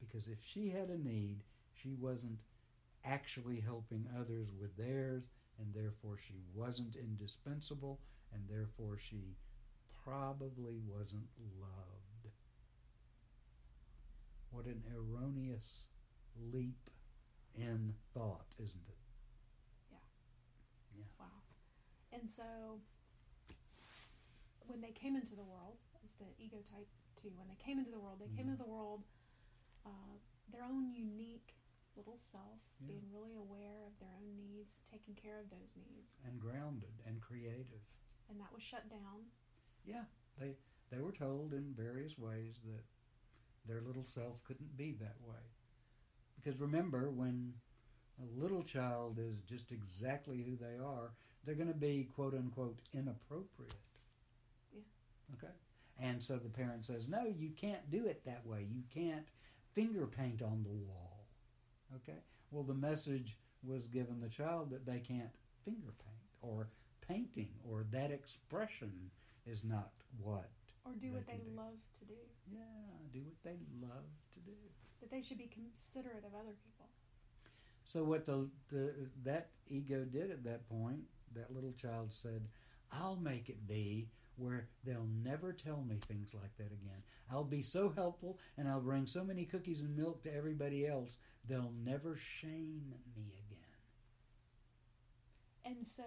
Because 0.00 0.28
if 0.28 0.38
she 0.42 0.68
had 0.68 0.88
a 0.90 0.98
need, 0.98 1.42
she 1.74 1.94
wasn't 1.94 2.38
actually 3.04 3.60
helping 3.60 4.06
others 4.18 4.48
with 4.60 4.76
theirs, 4.76 5.28
and 5.58 5.72
therefore 5.74 6.18
she 6.18 6.34
wasn't 6.54 6.96
indispensable, 6.96 8.00
and 8.32 8.42
therefore 8.48 8.98
she 8.98 9.36
probably 10.04 10.80
wasn't 10.86 11.28
loved. 11.60 12.32
What 14.50 14.66
an 14.66 14.82
erroneous 14.94 15.88
leap 16.52 16.90
in 17.54 17.94
thought, 18.14 18.46
isn't 18.62 18.84
it? 18.88 18.98
Yeah. 19.90 19.98
Yeah. 20.98 21.04
Wow. 21.18 21.26
And 22.12 22.30
so 22.30 22.80
when 24.66 24.80
they 24.80 24.92
came 24.92 25.16
into 25.16 25.34
the 25.34 25.42
world, 25.42 25.78
it's 26.04 26.14
the 26.14 26.26
ego 26.42 26.58
type 26.58 26.88
two, 27.20 27.30
when 27.36 27.48
they 27.48 27.58
came 27.62 27.78
into 27.78 27.90
the 27.90 27.98
world, 27.98 28.18
they 28.20 28.26
mm-hmm. 28.26 28.36
came 28.36 28.48
into 28.48 28.62
the 28.62 28.70
world 28.70 29.02
uh, 29.86 30.18
their 30.50 30.64
own 30.64 30.90
unique 30.92 31.54
little 31.96 32.18
self, 32.18 32.60
yeah. 32.80 32.88
being 32.88 33.06
really 33.14 33.36
aware 33.36 33.86
of 33.86 33.98
their 34.00 34.12
own 34.18 34.36
needs, 34.36 34.76
taking 34.90 35.14
care 35.14 35.38
of 35.40 35.48
those 35.48 35.72
needs, 35.76 36.12
and 36.26 36.38
grounded 36.38 36.92
and 37.06 37.20
creative. 37.20 37.86
And 38.28 38.40
that 38.40 38.52
was 38.52 38.62
shut 38.62 38.88
down. 38.90 39.24
Yeah, 39.86 40.04
they 40.38 40.56
they 40.90 41.00
were 41.00 41.12
told 41.12 41.52
in 41.52 41.74
various 41.76 42.18
ways 42.18 42.60
that 42.66 42.84
their 43.66 43.80
little 43.80 44.04
self 44.04 44.42
couldn't 44.44 44.76
be 44.76 44.96
that 45.00 45.16
way. 45.26 45.42
Because 46.36 46.60
remember, 46.60 47.10
when 47.10 47.54
a 48.20 48.40
little 48.40 48.62
child 48.62 49.18
is 49.18 49.40
just 49.48 49.72
exactly 49.72 50.42
who 50.42 50.56
they 50.56 50.82
are, 50.82 51.12
they're 51.44 51.54
going 51.54 51.68
to 51.72 51.74
be 51.74 52.08
quote 52.14 52.34
unquote 52.34 52.78
inappropriate. 52.92 53.72
Yeah. 54.74 54.82
Okay. 55.34 55.52
And 55.98 56.22
so 56.22 56.36
the 56.36 56.50
parent 56.50 56.84
says, 56.84 57.08
"No, 57.08 57.32
you 57.38 57.50
can't 57.50 57.90
do 57.90 58.06
it 58.06 58.22
that 58.26 58.46
way. 58.46 58.66
You 58.70 58.82
can't 58.92 59.26
finger 59.76 60.06
paint 60.06 60.42
on 60.42 60.64
the 60.64 60.70
wall." 60.70 61.28
Okay. 61.96 62.18
Well, 62.50 62.64
the 62.64 62.74
message 62.74 63.36
was 63.62 63.86
given 63.86 64.20
the 64.20 64.28
child 64.28 64.70
that 64.70 64.86
they 64.86 64.98
can't 64.98 65.34
finger 65.64 65.92
paint 65.98 66.30
or 66.42 66.68
painting 67.06 67.50
or 67.68 67.84
that 67.90 68.10
expression 68.10 69.10
is 69.46 69.64
not 69.64 69.92
what 70.18 70.50
or 70.84 70.92
do 70.92 71.08
they 71.08 71.14
what 71.14 71.26
they 71.26 71.38
do. 71.38 71.56
love 71.56 71.78
to 71.98 72.04
do. 72.06 72.20
Yeah, 72.50 72.60
do 73.12 73.20
what 73.20 73.42
they 73.44 73.58
love 73.80 74.06
to 74.34 74.40
do. 74.40 74.56
That 75.00 75.10
they 75.10 75.22
should 75.22 75.38
be 75.38 75.48
considerate 75.48 76.24
of 76.24 76.34
other 76.34 76.54
people. 76.64 76.88
So 77.84 78.04
what 78.04 78.26
the, 78.26 78.48
the 78.72 78.94
that 79.24 79.50
ego 79.68 80.04
did 80.04 80.30
at 80.30 80.44
that 80.44 80.68
point, 80.68 81.02
that 81.34 81.54
little 81.54 81.72
child 81.72 82.12
said, 82.12 82.48
"I'll 82.92 83.16
make 83.16 83.48
it 83.48 83.66
be 83.68 84.08
where 84.36 84.68
they'll 84.84 85.08
never 85.22 85.52
tell 85.52 85.82
me 85.82 86.00
things 86.06 86.30
like 86.34 86.56
that 86.58 86.72
again. 86.72 87.02
I'll 87.30 87.44
be 87.44 87.62
so 87.62 87.92
helpful 87.94 88.38
and 88.56 88.68
I'll 88.68 88.80
bring 88.80 89.06
so 89.06 89.24
many 89.24 89.44
cookies 89.44 89.80
and 89.80 89.96
milk 89.96 90.22
to 90.22 90.34
everybody 90.34 90.86
else, 90.86 91.18
they'll 91.48 91.72
never 91.84 92.16
shame 92.16 92.94
me 93.16 93.34
again." 93.46 93.58
And 95.64 95.86
so 95.86 96.04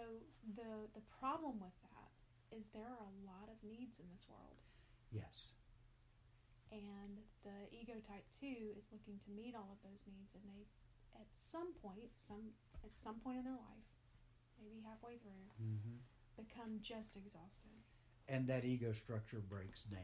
the 0.55 0.87
the 0.93 1.03
problem 1.19 1.59
with 1.59 1.75
that 1.81 2.55
is 2.57 2.69
there 2.69 2.87
are 2.87 3.05
a 3.05 3.25
lot 3.25 3.49
of 3.49 3.57
needs 3.63 3.99
in 3.99 4.05
this 4.13 4.27
world. 4.29 4.57
Yes. 5.11 5.53
And 6.71 7.17
the 7.41 7.65
ego 7.73 7.97
type 8.05 8.29
2 8.39 8.77
is 8.77 8.85
looking 8.93 9.17
to 9.25 9.29
meet 9.33 9.57
all 9.57 9.73
of 9.73 9.81
those 9.81 10.05
needs 10.05 10.37
and 10.37 10.45
they 10.45 10.69
at 11.17 11.27
some 11.33 11.73
point, 11.81 12.13
some 12.15 12.53
at 12.85 12.93
some 12.95 13.19
point 13.19 13.39
in 13.39 13.45
their 13.45 13.59
life, 13.59 13.87
maybe 14.61 14.79
halfway 14.85 15.17
through, 15.17 15.49
mm-hmm. 15.59 15.99
become 16.37 16.79
just 16.79 17.15
exhausted. 17.19 17.83
And 18.29 18.47
that 18.47 18.63
ego 18.63 18.93
structure 18.93 19.41
breaks 19.49 19.81
down. 19.83 20.01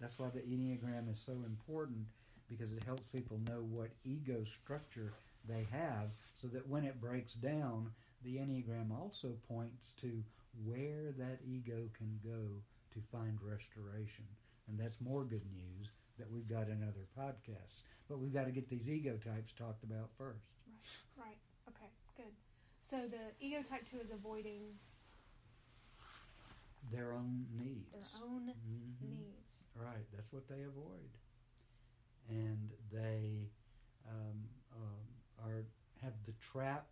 That's 0.00 0.18
why 0.18 0.28
the 0.28 0.40
Enneagram 0.40 1.10
is 1.10 1.22
so 1.24 1.32
important 1.46 2.06
because 2.48 2.72
it 2.72 2.82
helps 2.84 3.02
people 3.14 3.38
know 3.46 3.62
what 3.70 3.90
ego 4.04 4.44
structure 4.62 5.12
they 5.48 5.66
have 5.70 6.08
so 6.34 6.48
that 6.48 6.68
when 6.68 6.84
it 6.84 7.00
breaks 7.00 7.34
down, 7.34 7.90
the 8.24 8.36
Enneagram 8.36 8.90
also 8.90 9.28
points 9.48 9.94
to 10.00 10.22
where 10.64 11.12
that 11.16 11.38
ego 11.46 11.88
can 11.96 12.18
go 12.24 12.48
to 12.92 13.00
find 13.12 13.38
restoration. 13.42 14.24
And 14.68 14.78
that's 14.78 15.00
more 15.00 15.24
good 15.24 15.46
news 15.54 15.90
that 16.18 16.30
we've 16.30 16.48
got 16.48 16.68
in 16.68 16.82
other 16.82 17.06
podcasts. 17.16 17.82
But 18.08 18.18
we've 18.18 18.34
got 18.34 18.46
to 18.46 18.52
get 18.52 18.68
these 18.68 18.88
ego 18.88 19.16
types 19.24 19.52
talked 19.52 19.84
about 19.84 20.10
first. 20.18 20.44
Right, 21.16 21.26
right. 21.26 21.38
Okay, 21.68 21.90
good. 22.16 22.32
So 22.82 22.96
the 23.08 23.30
ego 23.44 23.62
type 23.62 23.88
2 23.90 23.98
is 24.00 24.10
avoiding 24.10 24.62
their 26.92 27.12
own 27.12 27.46
needs. 27.58 27.92
Their 27.92 28.22
own 28.22 28.42
mm-hmm. 28.42 29.06
needs. 29.06 29.64
Right, 29.74 30.06
that's 30.14 30.32
what 30.32 30.48
they 30.48 30.62
avoid. 30.62 31.10
And 32.28 32.70
they 32.92 33.48
um, 34.08 34.38
um, 34.74 35.44
are 35.44 35.64
have 36.02 36.14
the 36.24 36.32
trap. 36.40 36.86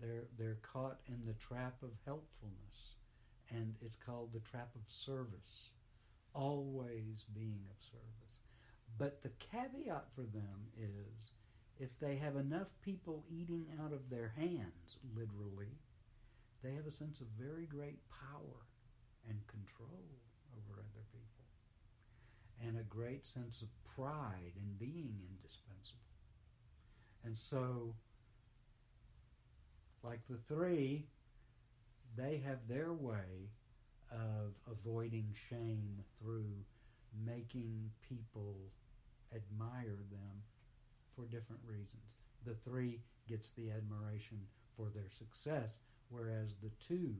They're 0.00 0.26
they're 0.38 0.58
caught 0.62 0.98
in 1.08 1.20
the 1.26 1.34
trap 1.34 1.74
of 1.82 1.90
helpfulness, 2.04 2.94
and 3.50 3.74
it's 3.80 3.96
called 3.96 4.32
the 4.32 4.40
trap 4.40 4.70
of 4.74 4.88
service 4.88 5.72
always 6.34 7.24
being 7.34 7.64
of 7.70 7.82
service. 7.82 8.38
But 8.96 9.22
the 9.22 9.30
caveat 9.38 10.06
for 10.14 10.22
them 10.22 10.70
is 10.76 11.32
if 11.78 11.90
they 12.00 12.16
have 12.16 12.36
enough 12.36 12.68
people 12.82 13.24
eating 13.30 13.66
out 13.82 13.92
of 13.92 14.08
their 14.10 14.32
hands, 14.36 14.98
literally, 15.16 15.78
they 16.62 16.72
have 16.74 16.86
a 16.86 16.92
sense 16.92 17.20
of 17.20 17.26
very 17.38 17.66
great 17.66 17.98
power 18.10 18.66
and 19.28 19.38
control 19.46 20.04
over 20.56 20.80
other 20.80 21.04
people, 21.12 21.44
and 22.66 22.78
a 22.78 22.84
great 22.84 23.26
sense 23.26 23.62
of 23.62 23.68
pride 23.94 24.52
in 24.56 24.74
being 24.78 25.14
indispensable. 25.30 26.00
And 27.24 27.36
so, 27.36 27.94
like 30.02 30.20
the 30.28 30.38
three, 30.48 31.06
they 32.16 32.42
have 32.46 32.58
their 32.68 32.92
way 32.92 33.50
of 34.10 34.54
avoiding 34.70 35.34
shame 35.48 36.04
through 36.20 36.54
making 37.26 37.90
people 38.08 38.56
admire 39.34 39.98
them 40.10 40.42
for 41.14 41.26
different 41.26 41.60
reasons. 41.66 42.16
The 42.46 42.54
three 42.64 43.00
gets 43.28 43.50
the 43.50 43.70
admiration 43.70 44.38
for 44.76 44.88
their 44.94 45.10
success, 45.10 45.80
whereas 46.08 46.54
the 46.62 46.70
two 46.86 47.14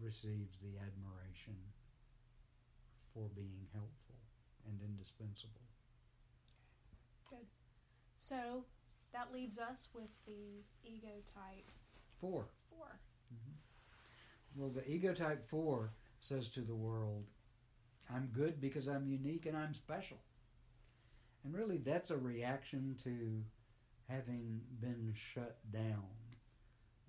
receives 0.00 0.58
the 0.58 0.78
admiration 0.78 1.56
for 3.12 3.28
being 3.34 3.66
helpful 3.72 4.16
and 4.68 4.80
indispensable. 4.82 5.60
Good. 7.28 7.46
So 8.16 8.64
that 9.12 9.32
leaves 9.32 9.58
us 9.58 9.88
with 9.94 10.10
the 10.26 10.64
ego 10.82 11.22
type 11.34 11.70
four. 12.20 12.46
4 12.70 12.86
mm-hmm. 13.34 13.52
Well, 14.56 14.70
the 14.70 14.88
ego 14.90 15.12
type 15.14 15.44
four 15.44 15.92
says 16.20 16.48
to 16.48 16.60
the 16.60 16.74
world, 16.74 17.24
I'm 18.14 18.30
good 18.32 18.60
because 18.60 18.88
I'm 18.88 19.06
unique 19.06 19.46
and 19.46 19.56
I'm 19.56 19.74
special. 19.74 20.18
And 21.44 21.54
really, 21.54 21.78
that's 21.78 22.10
a 22.10 22.16
reaction 22.16 22.96
to 23.04 23.42
having 24.08 24.60
been 24.80 25.12
shut 25.14 25.58
down 25.72 26.04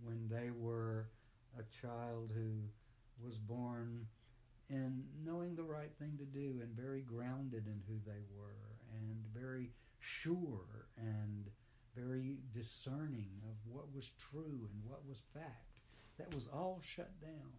when 0.03 0.27
they 0.29 0.49
were 0.51 1.07
a 1.57 1.85
child 1.85 2.31
who 2.33 3.25
was 3.25 3.37
born 3.37 4.05
in 4.69 5.03
knowing 5.25 5.55
the 5.55 5.63
right 5.63 5.91
thing 5.99 6.17
to 6.17 6.25
do 6.25 6.59
and 6.61 6.75
very 6.75 7.01
grounded 7.01 7.67
in 7.67 7.81
who 7.87 7.99
they 8.05 8.21
were 8.35 8.77
and 8.97 9.23
very 9.33 9.69
sure 9.99 10.87
and 10.97 11.49
very 11.95 12.37
discerning 12.51 13.31
of 13.43 13.55
what 13.71 13.93
was 13.93 14.11
true 14.17 14.67
and 14.71 14.81
what 14.85 15.05
was 15.07 15.21
fact. 15.33 15.67
That 16.17 16.33
was 16.33 16.47
all 16.47 16.81
shut 16.83 17.11
down. 17.21 17.51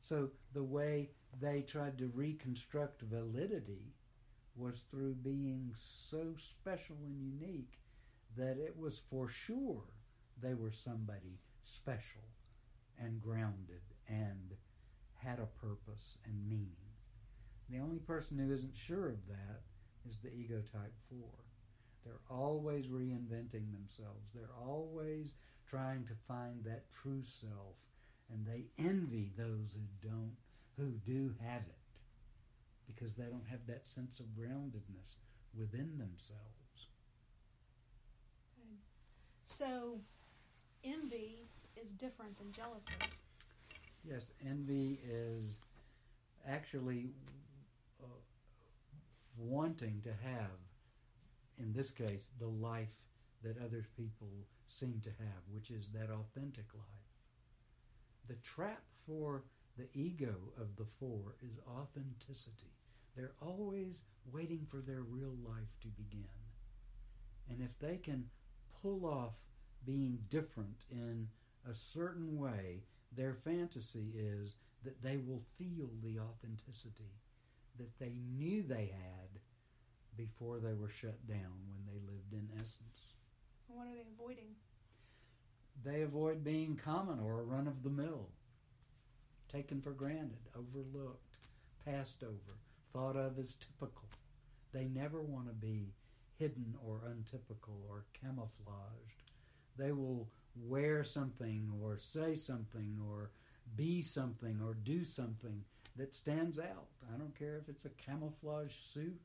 So 0.00 0.30
the 0.52 0.62
way 0.62 1.10
they 1.40 1.62
tried 1.62 1.98
to 1.98 2.12
reconstruct 2.14 3.02
validity 3.02 3.94
was 4.56 4.84
through 4.90 5.14
being 5.14 5.70
so 5.74 6.34
special 6.38 6.96
and 7.04 7.20
unique 7.20 7.80
that 8.36 8.58
it 8.58 8.76
was 8.78 9.02
for 9.10 9.28
sure 9.28 9.82
they 10.40 10.54
were 10.54 10.72
somebody 10.72 11.40
special 11.62 12.20
and 13.00 13.22
grounded 13.22 13.82
and 14.08 14.54
had 15.16 15.38
a 15.38 15.66
purpose 15.66 16.18
and 16.24 16.48
meaning. 16.48 16.68
The 17.70 17.78
only 17.78 17.98
person 17.98 18.38
who 18.38 18.52
isn't 18.52 18.74
sure 18.76 19.08
of 19.08 19.26
that 19.28 19.62
is 20.08 20.18
the 20.18 20.32
ego 20.32 20.62
type 20.72 20.92
4. 21.10 21.18
They're 22.04 22.20
always 22.30 22.86
reinventing 22.86 23.72
themselves. 23.72 24.28
They're 24.34 24.54
always 24.66 25.32
trying 25.68 26.04
to 26.06 26.12
find 26.28 26.62
that 26.64 26.84
true 26.92 27.22
self 27.24 27.76
and 28.30 28.46
they 28.46 28.64
envy 28.78 29.30
those 29.36 29.74
who 29.74 30.08
don't 30.08 30.36
who 30.76 30.90
do 31.06 31.32
have 31.42 31.62
it 31.62 32.00
because 32.86 33.14
they 33.14 33.24
don't 33.24 33.46
have 33.48 33.66
that 33.66 33.86
sense 33.86 34.20
of 34.20 34.26
groundedness 34.38 35.16
within 35.56 35.98
themselves. 35.98 36.88
So, 39.44 40.00
envy 40.82 41.46
is 41.80 41.92
different 41.92 42.36
than 42.38 42.52
jealousy. 42.52 42.92
Yes, 44.04 44.32
envy 44.46 45.00
is 45.08 45.58
actually 46.46 47.14
uh, 48.02 48.06
wanting 49.36 50.00
to 50.02 50.10
have, 50.10 50.58
in 51.58 51.72
this 51.72 51.90
case, 51.90 52.30
the 52.38 52.46
life 52.46 52.88
that 53.42 53.56
other 53.62 53.84
people 53.96 54.28
seem 54.66 55.00
to 55.04 55.10
have, 55.10 55.42
which 55.52 55.70
is 55.70 55.88
that 55.94 56.10
authentic 56.10 56.66
life. 56.74 56.84
The 58.28 58.34
trap 58.36 58.82
for 59.06 59.44
the 59.76 59.86
ego 59.94 60.34
of 60.60 60.76
the 60.76 60.86
four 60.98 61.36
is 61.42 61.58
authenticity. 61.68 62.72
They're 63.16 63.34
always 63.40 64.02
waiting 64.32 64.66
for 64.68 64.78
their 64.78 65.02
real 65.02 65.34
life 65.44 65.72
to 65.82 65.88
begin. 65.88 66.28
And 67.48 67.60
if 67.60 67.78
they 67.78 67.96
can 67.96 68.24
pull 68.82 69.06
off 69.06 69.34
being 69.84 70.18
different 70.30 70.84
in 70.90 71.28
a 71.68 71.74
certain 71.74 72.38
way, 72.38 72.82
their 73.12 73.34
fantasy 73.34 74.12
is 74.16 74.56
that 74.84 75.02
they 75.02 75.16
will 75.16 75.42
feel 75.58 75.88
the 76.02 76.18
authenticity 76.18 77.12
that 77.78 77.98
they 77.98 78.14
knew 78.36 78.62
they 78.62 78.92
had 78.92 79.40
before 80.16 80.58
they 80.58 80.74
were 80.74 80.88
shut 80.88 81.26
down 81.26 81.58
when 81.68 81.84
they 81.86 81.98
lived 82.06 82.32
in 82.32 82.48
essence. 82.56 83.14
What 83.66 83.86
are 83.86 83.94
they 83.94 84.04
avoiding? 84.14 84.54
They 85.84 86.02
avoid 86.02 86.44
being 86.44 86.76
common 86.76 87.18
or 87.18 87.40
a 87.40 87.44
run 87.44 87.66
of 87.66 87.82
the 87.82 87.90
mill, 87.90 88.28
taken 89.48 89.80
for 89.80 89.90
granted, 89.90 90.38
overlooked, 90.56 91.38
passed 91.84 92.22
over, 92.22 92.58
thought 92.92 93.16
of 93.16 93.38
as 93.38 93.54
typical. 93.54 94.08
They 94.72 94.84
never 94.84 95.20
want 95.20 95.48
to 95.48 95.54
be 95.54 95.94
hidden 96.38 96.74
or 96.86 97.02
untypical 97.06 97.84
or 97.88 98.04
camouflaged. 98.12 99.32
They 99.76 99.92
will 99.92 100.28
wear 100.56 101.04
something 101.04 101.70
or 101.82 101.96
say 101.98 102.34
something 102.34 102.98
or 103.08 103.30
be 103.76 104.02
something 104.02 104.60
or 104.64 104.74
do 104.84 105.04
something 105.04 105.62
that 105.96 106.14
stands 106.14 106.58
out. 106.58 106.86
I 107.12 107.16
don't 107.18 107.36
care 107.38 107.56
if 107.56 107.68
it's 107.68 107.84
a 107.84 107.90
camouflage 107.90 108.74
suit 108.74 109.20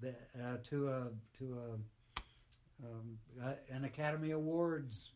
that 0.00 0.28
uh, 0.42 0.56
to 0.64 0.88
a 0.88 1.08
to 1.38 1.58
a 1.58 2.84
um, 2.86 3.18
uh, 3.44 3.52
an 3.70 3.84
Academy 3.84 4.30
Awards 4.30 5.10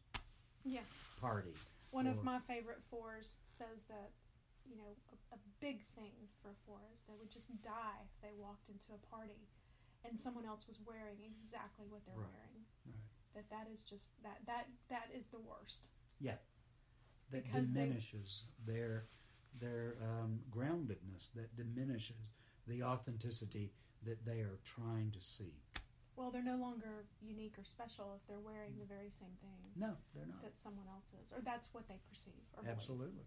Yeah. 0.64 0.80
party. 1.20 1.54
One 1.90 2.06
of 2.06 2.22
my 2.22 2.38
favorite 2.40 2.82
fours 2.90 3.36
says 3.46 3.84
that, 3.88 4.10
you 4.68 4.76
know, 4.76 4.96
a, 5.12 5.36
a 5.36 5.38
big 5.60 5.80
thing 5.94 6.12
for 6.42 6.50
a 6.50 6.58
four 6.66 6.80
is 6.92 7.00
they 7.08 7.14
would 7.18 7.30
just 7.30 7.48
die 7.62 8.02
if 8.04 8.20
they 8.20 8.34
walked 8.36 8.68
into 8.68 8.92
a 8.92 9.00
party 9.14 9.46
and 10.04 10.18
someone 10.18 10.44
else 10.44 10.66
was 10.66 10.78
wearing 10.84 11.16
exactly 11.24 11.86
what 11.88 12.04
they're 12.04 12.18
Right. 12.18 12.28
wearing. 12.34 12.66
Right. 12.84 13.13
That 13.34 13.48
that 13.50 13.66
is 13.72 13.82
just 13.82 14.10
that 14.22 14.38
that 14.46 14.68
that 14.88 15.08
is 15.16 15.26
the 15.28 15.38
worst. 15.40 15.88
Yeah, 16.20 16.36
that 17.30 17.44
Because 17.44 17.72
they- 17.72 17.80
diminishes 17.86 18.44
their 18.64 19.06
their 19.60 19.96
um, 20.02 20.40
groundedness, 20.50 21.30
that 21.34 21.54
diminishes 21.56 22.32
the 22.66 22.82
authenticity 22.82 23.72
that 24.02 24.24
they 24.24 24.40
are 24.40 24.58
trying 24.64 25.10
to 25.12 25.20
seek. 25.20 25.62
Well, 26.16 26.30
they're 26.30 26.42
no 26.42 26.56
longer 26.56 27.06
unique 27.20 27.54
or 27.58 27.64
special 27.64 28.14
if 28.14 28.26
they're 28.28 28.40
wearing 28.40 28.78
the 28.78 28.84
very 28.84 29.10
same 29.10 29.34
thing 29.40 29.72
No, 29.76 29.96
they're 30.14 30.26
not. 30.26 30.42
that 30.42 30.58
someone 30.60 30.86
else 30.88 31.12
is, 31.24 31.32
or 31.32 31.40
that's 31.40 31.72
what 31.74 31.88
they 31.88 31.98
perceive. 32.08 32.42
Or. 32.56 32.68
Absolutely. 32.68 33.26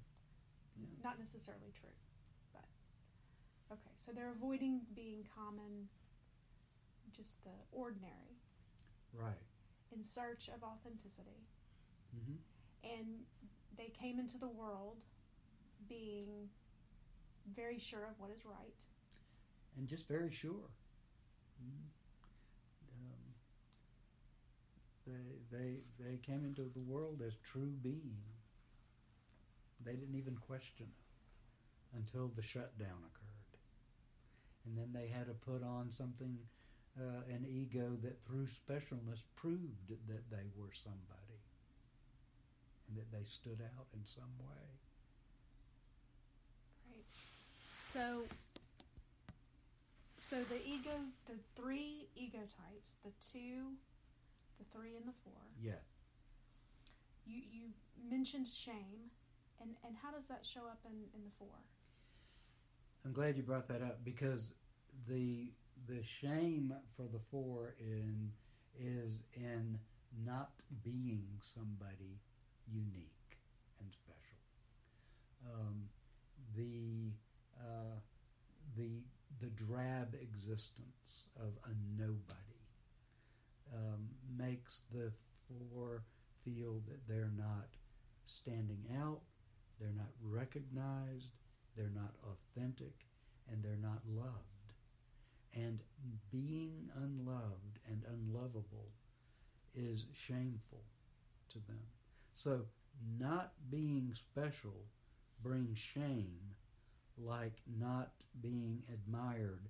Yeah. 0.77 0.85
Not 1.03 1.19
necessarily 1.19 1.71
true, 1.77 1.95
but 2.53 2.63
okay. 3.73 3.91
So 3.97 4.11
they're 4.13 4.31
avoiding 4.31 4.81
being 4.95 5.25
common, 5.35 5.89
just 7.15 7.41
the 7.43 7.51
ordinary, 7.71 8.37
Right. 9.13 9.41
In 9.95 10.03
search 10.03 10.49
of 10.49 10.63
authenticity. 10.63 11.45
hmm 12.13 12.37
and 12.83 13.25
they 13.77 13.89
came 13.89 14.19
into 14.19 14.37
the 14.37 14.47
world 14.47 14.97
being 15.89 16.49
very 17.55 17.79
sure 17.79 18.03
of 18.05 18.19
what 18.19 18.31
is 18.31 18.45
right. 18.45 18.83
And 19.77 19.87
just 19.87 20.07
very 20.07 20.31
sure. 20.31 20.69
Mhm. 21.61 21.89
Um, 22.89 23.33
they, 25.05 25.57
they, 25.57 25.83
they 25.99 26.17
came 26.17 26.43
into 26.45 26.63
the 26.73 26.79
world 26.79 27.21
as 27.25 27.35
true 27.43 27.71
being. 27.81 28.17
They 29.83 29.93
didn't 29.95 30.15
even 30.15 30.37
question 30.37 30.87
it 30.91 31.95
until 31.97 32.27
the 32.35 32.41
shutdown 32.41 33.03
occurred. 33.05 33.59
And 34.65 34.77
then 34.77 34.91
they 34.93 35.07
had 35.07 35.27
to 35.27 35.33
put 35.33 35.63
on 35.63 35.91
something, 35.91 36.37
uh, 36.99 37.33
an 37.33 37.45
ego 37.47 37.97
that 38.01 38.23
through 38.25 38.45
specialness 38.45 39.21
proved 39.35 39.89
that 40.07 40.29
they 40.29 40.49
were 40.55 40.71
somebody 40.73 41.41
and 42.87 42.97
that 42.97 43.11
they 43.11 43.23
stood 43.23 43.61
out 43.77 43.87
in 43.93 44.05
some 44.05 44.31
way. 44.39 44.67
Right. 46.89 47.05
So 47.79 48.23
so 50.17 50.37
the 50.49 50.65
ego 50.67 50.91
the 51.25 51.35
three 51.55 52.07
ego 52.15 52.39
types, 52.39 52.97
the 53.03 53.11
two, 53.21 53.73
the 54.57 54.65
three 54.75 54.95
and 54.95 55.07
the 55.07 55.17
four. 55.23 55.41
Yeah. 55.61 55.83
You 57.25 57.41
you 57.51 57.63
mentioned 58.09 58.47
shame 58.47 59.11
and, 59.61 59.71
and 59.85 59.95
how 60.01 60.11
does 60.11 60.25
that 60.27 60.45
show 60.45 60.61
up 60.61 60.79
in, 60.85 60.93
in 61.15 61.23
the 61.25 61.31
four? 61.37 61.55
I'm 63.05 63.13
glad 63.13 63.37
you 63.37 63.43
brought 63.43 63.67
that 63.69 63.81
up 63.81 64.03
because 64.03 64.51
the 65.07 65.51
the 65.85 66.03
shame 66.03 66.73
for 66.87 67.03
the 67.11 67.19
four 67.31 67.75
in 67.79 68.31
is 68.79 69.23
in 69.35 69.79
not 70.25 70.51
being 70.83 71.27
somebody 71.41 72.19
unique 72.71 73.37
and 73.79 73.89
special. 73.93 74.37
Um, 75.45 75.89
the 76.55 77.11
uh, 77.59 77.99
the 78.75 79.01
the 79.41 79.49
drab 79.65 80.15
existence 80.21 81.27
of 81.37 81.53
a 81.65 82.01
nobody 82.01 82.47
um, 83.73 84.07
makes 84.37 84.81
the 84.93 85.11
four 85.47 86.03
feel 86.43 86.81
that 86.87 87.07
they're 87.07 87.31
not 87.37 87.67
standing 88.25 88.83
out, 88.99 89.21
they're 89.79 89.95
not 89.95 90.11
recognized, 90.21 91.29
they're 91.75 91.91
not 91.93 92.13
authentic, 92.23 93.05
and 93.51 93.63
they're 93.63 93.77
not 93.81 94.01
loved. 94.07 94.56
And 95.55 95.79
being 96.31 96.89
unloved 96.95 97.79
and 97.89 98.03
unlovable 98.07 98.91
is 99.73 100.05
shameful 100.13 100.83
to 101.49 101.59
them. 101.67 101.79
So, 102.33 102.65
not 103.19 103.53
being 103.69 104.13
special 104.13 104.85
brings 105.41 105.77
shame, 105.77 106.39
like 107.17 107.61
not 107.79 108.11
being 108.41 108.83
admired 108.93 109.69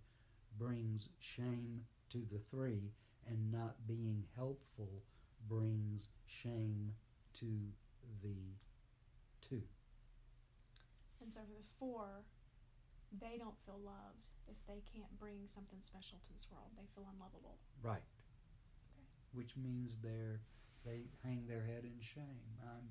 brings 0.58 1.10
shame 1.20 1.82
to 2.10 2.20
the 2.32 2.40
three, 2.40 2.92
and 3.28 3.52
not 3.52 3.76
being 3.88 4.24
helpful 4.36 5.04
brings 5.48 6.10
shame 6.26 6.94
to 7.40 7.46
the 8.24 8.36
two. 9.48 9.62
And 11.22 11.32
so 11.32 11.42
for 11.42 11.54
the 11.54 11.68
four, 11.80 12.24
they 13.20 13.38
don't 13.38 13.58
feel 13.66 13.80
loved 13.84 14.30
if 14.50 14.58
they 14.68 14.82
can't 14.88 15.12
bring 15.20 15.48
something 15.48 15.80
special 15.80 16.20
to 16.24 16.34
this 16.34 16.48
world. 16.52 16.72
They 16.76 16.88
feel 16.96 17.06
unlovable. 17.12 17.58
Right. 17.84 18.04
Okay. 18.04 19.06
Which 19.34 19.56
means 19.56 19.96
they're 20.02 20.42
they 20.86 21.12
hang 21.24 21.46
their 21.48 21.64
head 21.64 21.84
in 21.84 22.00
shame. 22.00 22.48
I'm 22.64 22.90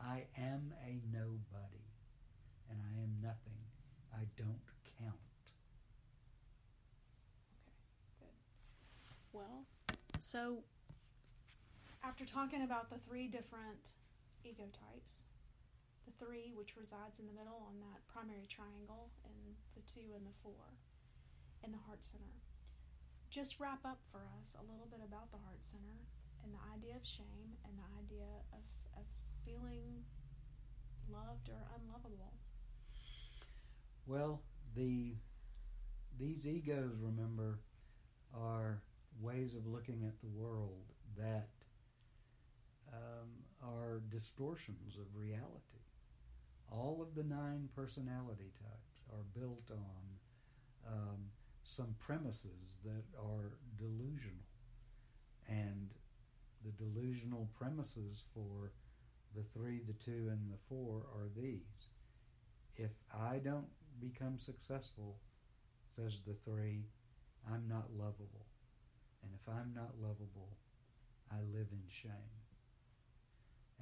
I 0.00 0.26
am 0.36 0.72
a 0.84 1.00
nobody 1.10 1.88
and 2.70 2.78
I 2.78 3.02
am 3.02 3.16
nothing. 3.22 3.58
I 4.12 4.24
don't 4.36 4.62
count. 5.00 5.16
Okay, 8.20 8.20
good. 8.20 8.36
Well, 9.32 9.64
so 10.18 10.62
after 12.04 12.24
talking 12.24 12.62
about 12.62 12.90
the 12.90 12.98
three 13.08 13.26
different 13.26 13.90
ego 14.44 14.64
types, 14.72 15.24
the 16.06 16.24
three 16.24 16.52
which 16.54 16.76
resides 16.76 17.18
in 17.18 17.26
the 17.26 17.32
middle 17.32 17.64
on 17.68 17.80
that 17.80 18.06
primary 18.08 18.46
triangle, 18.48 19.10
and 19.24 19.56
the 19.74 19.82
two 19.90 20.14
and 20.14 20.24
the 20.24 20.36
four 20.42 20.76
in 21.64 21.72
the 21.72 21.82
heart 21.86 22.04
center, 22.04 22.38
just 23.30 23.60
wrap 23.60 23.84
up 23.84 24.00
for 24.10 24.22
us 24.40 24.56
a 24.58 24.64
little 24.70 24.88
bit 24.90 25.00
about 25.04 25.30
the 25.30 25.38
heart 25.44 25.60
center 25.60 26.00
and 26.42 26.52
the 26.54 26.62
idea 26.72 26.96
of 26.96 27.04
shame 27.04 27.56
and 27.64 27.74
the 27.76 27.88
idea 27.98 28.28
of, 28.52 28.64
of 28.96 29.04
feeling 29.44 30.04
loved 31.10 31.48
or 31.48 31.64
unlovable? 31.76 32.32
Well, 34.06 34.40
the 34.74 35.14
these 36.18 36.46
egos, 36.46 36.98
remember, 37.00 37.60
are 38.34 38.82
ways 39.20 39.54
of 39.54 39.66
looking 39.66 40.04
at 40.04 40.20
the 40.20 40.28
world 40.28 40.82
that 41.16 41.48
um, 42.92 43.28
are 43.62 44.02
distortions 44.10 44.96
of 44.96 45.06
reality. 45.14 45.84
All 46.70 47.00
of 47.00 47.14
the 47.14 47.22
nine 47.22 47.68
personality 47.74 48.52
types 48.58 49.02
are 49.12 49.24
built 49.38 49.70
on 49.70 50.92
um, 50.92 51.18
some 51.68 51.94
premises 51.98 52.80
that 52.82 53.04
are 53.18 53.58
delusional. 53.76 54.46
And 55.48 55.90
the 56.64 56.72
delusional 56.72 57.48
premises 57.58 58.24
for 58.32 58.72
the 59.36 59.42
three, 59.52 59.80
the 59.86 59.92
two, 59.92 60.28
and 60.30 60.50
the 60.50 60.58
four 60.68 61.02
are 61.14 61.28
these. 61.36 61.90
If 62.76 62.90
I 63.14 63.38
don't 63.38 63.68
become 64.00 64.38
successful, 64.38 65.18
says 65.94 66.20
the 66.26 66.36
three, 66.44 66.84
I'm 67.52 67.68
not 67.68 67.88
lovable. 67.98 68.46
And 69.22 69.32
if 69.34 69.52
I'm 69.52 69.72
not 69.74 69.92
lovable, 70.00 70.56
I 71.30 71.36
live 71.52 71.68
in 71.70 71.82
shame. 71.88 72.32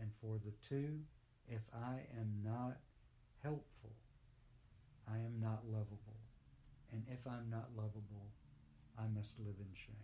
And 0.01 0.11
for 0.21 0.39
the 0.45 0.53
two, 0.69 0.99
if 1.49 1.63
I 1.73 2.01
am 2.19 2.33
not 2.45 2.79
helpful, 3.43 3.95
I 5.09 5.19
am 5.19 5.39
not 5.41 5.63
lovable. 5.71 6.16
And 6.93 7.03
if 7.09 7.27
I'm 7.27 7.51
not 7.51 7.71
lovable, 7.77 8.31
I 8.99 9.05
must 9.15 9.39
live 9.39 9.57
in 9.59 9.75
shame. 9.75 9.97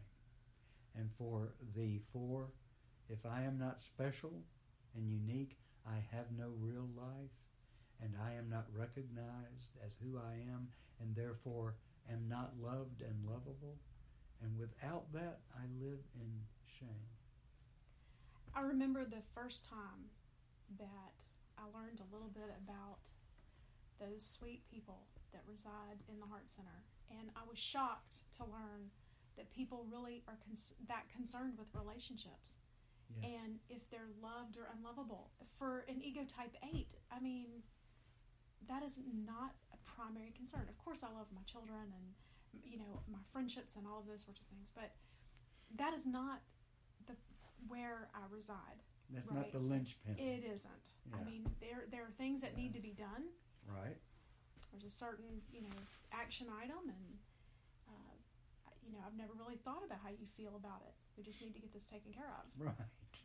And 0.97 1.11
for 1.17 1.55
the 1.75 2.01
four, 2.13 2.49
if 3.09 3.25
I 3.25 3.43
am 3.43 3.59
not 3.59 3.81
special 3.81 4.43
and 4.95 5.09
unique, 5.09 5.57
I 5.87 5.97
have 6.15 6.27
no 6.37 6.51
real 6.61 6.89
life, 6.97 7.33
and 8.01 8.15
I 8.23 8.35
am 8.35 8.49
not 8.49 8.67
recognized 8.77 9.79
as 9.85 9.97
who 10.03 10.19
I 10.19 10.35
am, 10.53 10.69
and 11.01 11.15
therefore 11.15 11.75
am 12.11 12.29
not 12.29 12.53
loved 12.63 13.03
and 13.03 13.27
lovable. 13.27 13.77
And 14.43 14.59
without 14.59 15.13
that, 15.13 15.41
I 15.55 15.65
live 15.81 16.01
in 16.15 16.31
shame. 16.79 17.07
I 18.55 18.61
remember 18.61 19.05
the 19.05 19.23
first 19.35 19.65
time 19.65 20.11
that 20.79 21.13
I 21.57 21.63
learned 21.77 22.01
a 22.01 22.15
little 22.15 22.31
bit 22.35 22.51
about 22.67 22.99
those 24.01 24.25
sweet 24.25 24.63
people 24.71 25.01
that 25.33 25.43
reside 25.49 26.03
in 26.09 26.19
the 26.21 26.27
Heart 26.27 26.49
Center. 26.49 26.85
And 27.11 27.31
I 27.37 27.41
was 27.49 27.59
shocked 27.59 28.21
to 28.39 28.45
learn 28.45 28.91
that 29.37 29.51
people 29.53 29.87
really 29.91 30.23
are 30.29 30.37
cons- 30.45 30.75
that 30.89 31.09
concerned 31.09 31.59
with 31.59 31.69
relationships 31.75 32.59
Yes. 33.21 33.31
and 33.43 33.59
if 33.69 33.89
they're 33.91 34.09
loved 34.23 34.57
or 34.57 34.69
unlovable. 34.77 35.31
For 35.59 35.81
an 35.81 36.01
ego 36.03 36.25
type 36.25 36.57
8, 36.63 36.89
I 37.11 37.21
mean, 37.21 37.63
that 38.69 38.83
is 38.83 38.99
not 39.13 39.55
a 39.73 39.77
primary 39.79 40.31
concern. 40.31 40.67
Of 40.69 40.79
course, 40.79 41.03
I 41.03 41.11
love 41.13 41.27
my 41.35 41.43
children 41.43 41.93
and, 41.93 42.15
you 42.65 42.79
know, 42.79 43.03
my 43.11 43.19
friendships 43.31 43.77
and 43.77 43.87
all 43.87 43.99
of 44.01 44.07
those 44.07 44.23
sorts 44.23 44.41
of 44.41 44.47
things, 44.47 44.71
but 44.75 44.95
that 45.77 45.93
is 45.95 46.07
not 46.07 46.43
the 47.07 47.17
where 47.69 48.09
I 48.15 48.21
reside. 48.31 48.83
That's 49.11 49.27
right. 49.27 49.37
not 49.37 49.53
the 49.53 49.59
linchpin. 49.59 50.19
It 50.19 50.45
isn't. 50.45 50.95
I 51.13 51.23
mean, 51.25 51.45
there 51.61 51.85
there 51.91 52.05
are 52.05 52.11
things 52.17 52.41
that 52.41 52.57
need 52.57 52.73
to 52.75 52.81
be 52.81 52.93
done. 52.93 53.25
right? 53.69 53.97
There's 54.73 54.85
a 54.85 54.91
certain 54.97 55.43
you 55.53 55.63
know 55.63 55.77
action 56.13 56.47
item, 56.63 56.89
and 56.89 57.07
uh, 57.89 58.15
you 58.85 58.93
know 58.93 58.99
I've 59.07 59.17
never 59.17 59.33
really 59.39 59.57
thought 59.57 59.83
about 59.85 59.99
how 60.03 60.11
you 60.11 60.27
feel 60.37 60.57
about 60.57 60.83
it. 60.87 60.95
We 61.17 61.23
just 61.23 61.41
need 61.43 61.53
to 61.55 61.61
get 61.61 61.73
this 61.73 61.87
taken 61.87 62.13
care 62.13 62.33
of, 62.41 62.47
Right. 62.67 62.75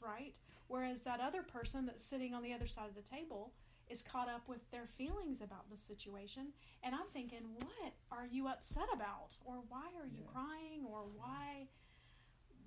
right? 0.03 0.35
Whereas 0.67 1.01
that 1.03 1.19
other 1.21 1.41
person 1.43 1.85
that's 1.85 2.03
sitting 2.03 2.33
on 2.33 2.43
the 2.43 2.53
other 2.53 2.67
side 2.67 2.89
of 2.89 2.95
the 2.95 3.01
table 3.01 3.53
is 3.89 4.03
caught 4.03 4.27
up 4.27 4.49
with 4.49 4.69
their 4.71 4.85
feelings 4.85 5.39
about 5.41 5.69
the 5.71 5.77
situation, 5.77 6.47
and 6.83 6.93
I'm 6.93 7.07
thinking, 7.13 7.39
what 7.59 7.93
are 8.11 8.27
you 8.27 8.47
upset 8.49 8.87
about, 8.93 9.37
or 9.45 9.63
why 9.69 9.87
are 9.97 10.05
you 10.05 10.23
Yeah. 10.23 10.31
crying, 10.33 10.85
or 10.85 11.03
why? 11.15 11.69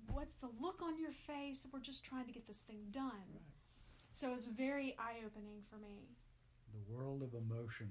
What's 0.09 0.33
the 0.35 0.49
look 0.59 0.81
on 0.81 0.97
your 0.99 1.11
face? 1.11 1.67
We're 1.71 1.79
just 1.79 2.03
trying 2.03 2.25
to 2.25 2.31
get 2.33 2.47
this 2.47 2.61
thing 2.61 2.87
done. 2.89 3.29
Right. 3.31 3.41
So 4.13 4.29
it 4.29 4.33
was 4.33 4.45
very 4.45 4.95
eye 4.97 5.21
opening 5.25 5.61
for 5.69 5.77
me. 5.77 6.09
The 6.73 6.91
world 6.91 7.21
of 7.21 7.33
emotion 7.35 7.89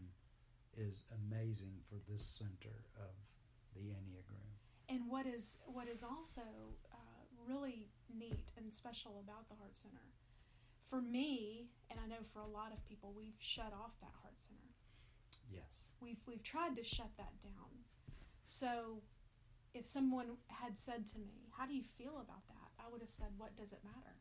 is 0.77 1.05
amazing 1.13 1.73
for 1.89 1.97
this 2.11 2.25
center 2.25 2.85
of 2.97 3.15
the 3.75 3.81
Enneagram. 3.91 4.49
And 4.89 5.09
what 5.09 5.27
is 5.27 5.59
what 5.67 5.89
is 5.89 6.03
also 6.03 6.43
uh, 6.93 6.97
really 7.47 7.89
neat 8.13 8.53
and 8.57 8.73
special 8.75 9.21
about 9.25 9.49
the 9.49 9.55
Heart 9.57 9.77
Center, 9.77 10.09
for 10.83 11.01
me, 11.01 11.69
and 11.91 12.01
I 12.03 12.07
know 12.07 12.23
for 12.33 12.41
a 12.41 12.47
lot 12.47 12.73
of 12.73 12.85
people, 12.85 13.13
we've 13.17 13.37
shut 13.39 13.73
off 13.73 13.93
that 14.01 14.13
Heart 14.23 14.39
Center. 14.39 14.71
Yes. 15.53 15.65
We've 16.01 16.19
we've 16.27 16.43
tried 16.43 16.77
to 16.77 16.85
shut 16.85 17.11
that 17.19 17.41
down. 17.43 17.71
So, 18.45 19.03
if 19.75 19.87
someone 19.87 20.27
had 20.49 20.77
said 20.77 21.07
to 21.13 21.19
me, 21.19 21.47
"How 21.57 21.67
do 21.67 21.75
you 21.75 21.85
feel 21.85 22.19
about 22.21 22.47
that?" 22.49 22.71
I 22.85 22.91
would 22.91 23.01
have 23.01 23.11
said, 23.11 23.29
"What 23.39 23.55
does 23.57 23.73
it 23.73 23.81
matter?" 23.85 24.17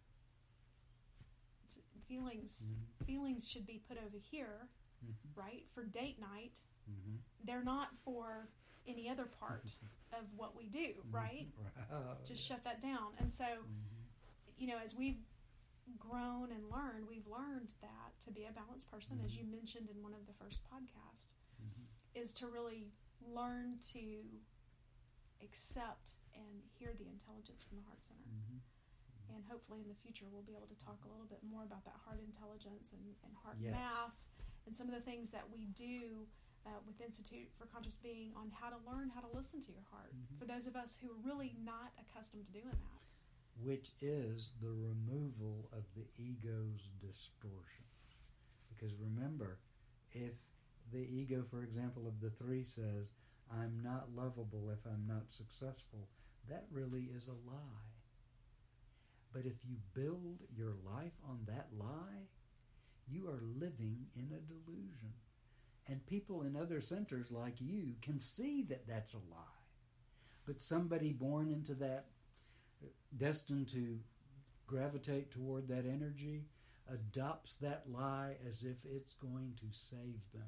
It's, 1.64 1.80
feelings 2.08 2.70
Mhm. 2.70 3.06
feelings 3.06 3.48
should 3.50 3.66
be 3.66 3.80
put 3.88 3.98
over 3.98 4.18
here, 4.18 4.70
Mhm. 5.06 5.14
right? 5.36 5.68
For 5.72 5.84
date 5.84 6.20
night, 6.20 6.62
Mhm. 6.90 7.20
they're 7.44 7.64
not 7.64 7.96
for 7.98 8.50
any 8.88 9.08
other 9.10 9.26
part 9.26 9.76
of 10.14 10.34
what 10.36 10.56
we 10.56 10.68
do, 10.68 11.02
right? 11.12 11.48
Right. 11.58 12.26
Just 12.26 12.44
shut 12.44 12.64
that 12.64 12.82
down. 12.82 13.14
And 13.18 13.32
so, 13.32 13.46
Mhm. 13.46 14.58
you 14.58 14.68
know, 14.68 14.78
as 14.78 14.96
we've 14.96 15.24
grown 15.98 16.52
and 16.52 16.70
learned, 16.70 17.08
we've 17.08 17.28
learned 17.28 17.70
that 17.82 18.20
to 18.22 18.32
be 18.32 18.46
a 18.46 18.52
balanced 18.52 18.90
person, 18.90 19.20
as 19.22 19.34
Mhm. 19.34 19.38
you 19.40 19.44
mentioned 19.46 19.90
in 19.90 20.02
one 20.02 20.14
of 20.14 20.26
the 20.28 20.34
first 20.34 20.64
podcasts, 20.64 21.34
is 22.16 22.34
to 22.34 22.48
really 22.48 22.92
learn 23.22 23.78
to 23.80 24.42
accept 25.42 26.16
and 26.34 26.64
hear 26.78 26.94
the 26.94 27.08
intelligence 27.08 27.64
from 27.64 27.78
the 27.78 27.84
Heart 27.84 28.04
Center. 28.04 28.30
Mhm. 28.30 28.60
And 29.30 29.46
hopefully 29.46 29.82
in 29.82 29.88
the 29.88 29.96
future, 29.96 30.28
we'll 30.28 30.42
be 30.44 30.56
able 30.56 30.68
to 30.68 30.76
talk 30.76 31.04
a 31.06 31.08
little 31.08 31.28
bit 31.28 31.44
more 31.44 31.64
about 31.64 31.84
that 31.86 31.96
heart 31.98 32.20
intelligence 32.20 32.92
and, 32.94 33.16
and 33.24 33.36
heart 33.38 33.58
Yeah. 33.60 33.72
math 33.72 34.16
and 34.65 34.76
some 34.76 34.88
of 34.88 34.93
the 34.93 35.02
things 35.02 35.32
that 35.32 35.50
we 35.52 35.67
do 35.67 36.28
uh, 36.65 36.72
with 36.86 37.00
Institute 37.02 37.50
for 37.58 37.65
Conscious 37.65 37.95
Being 37.95 38.34
on 38.36 38.52
how 38.52 38.69
to 38.69 38.78
learn 38.86 39.10
how 39.10 39.22
to 39.22 39.28
listen 39.36 39.62
to 39.62 39.72
your 39.72 39.84
heart. 39.89 40.13
Mhm. 40.13 40.38
For 40.38 40.45
those 40.45 40.67
of 40.67 40.76
us 40.76 40.98
who 40.98 41.10
are 41.10 41.15
really 41.24 41.56
not 41.60 41.93
accustomed 41.98 42.45
to 42.48 42.52
doing 42.52 42.65
that. 42.69 43.06
Which 43.63 43.91
is 44.02 44.52
the 44.62 44.72
removal 44.72 45.69
of 45.72 45.84
the 45.93 46.08
ego's 46.17 46.89
distortion. 47.00 47.86
Because 48.69 48.95
remember, 48.95 49.60
if 50.12 50.36
the 50.91 51.00
ego, 51.00 51.43
for 51.43 51.63
example, 51.63 52.08
of 52.08 52.19
the 52.19 52.30
three 52.32 52.63
says, 52.63 53.12
I'm 53.52 53.82
not 53.82 54.13
lovable 54.15 54.69
if 54.69 54.86
I'm 54.86 55.06
not 55.08 55.32
successful, 55.32 56.10
that 56.48 56.67
really 56.72 57.06
is 57.06 57.28
a 57.28 57.34
lie. 57.34 57.89
But 59.32 59.45
if 59.45 59.63
you 59.65 59.78
build 59.93 60.41
your 60.56 60.74
life 60.86 61.13
on 61.24 61.45
that 61.45 61.67
lie, 61.78 62.28
you 63.10 63.28
are 63.28 63.41
living 63.60 64.06
in 64.15 64.30
a 64.36 64.39
delusion. 64.41 65.13
And 65.88 66.06
people 66.06 66.43
in 66.43 66.56
other 66.56 66.82
centers 66.82 67.32
like 67.32 67.60
you 67.60 67.95
can 68.02 68.19
see 68.19 68.63
that 68.69 68.88
that's 68.88 69.13
a 69.15 69.17
lie. 69.17 69.63
But 70.45 70.62
somebody 70.62 71.13
born 71.13 71.50
into 71.50 71.74
that, 71.76 72.06
destined 73.17 73.67
to 73.69 74.00
gravitate 74.67 75.32
toward 75.32 75.67
that 75.67 75.86
energy, 75.86 76.45
adopts 76.91 77.56
that 77.56 77.84
lie 77.91 78.36
as 78.48 78.63
if 78.63 78.78
it's 78.86 79.13
going 79.13 79.54
to 79.60 79.65
save 79.72 80.22
them. 80.34 80.43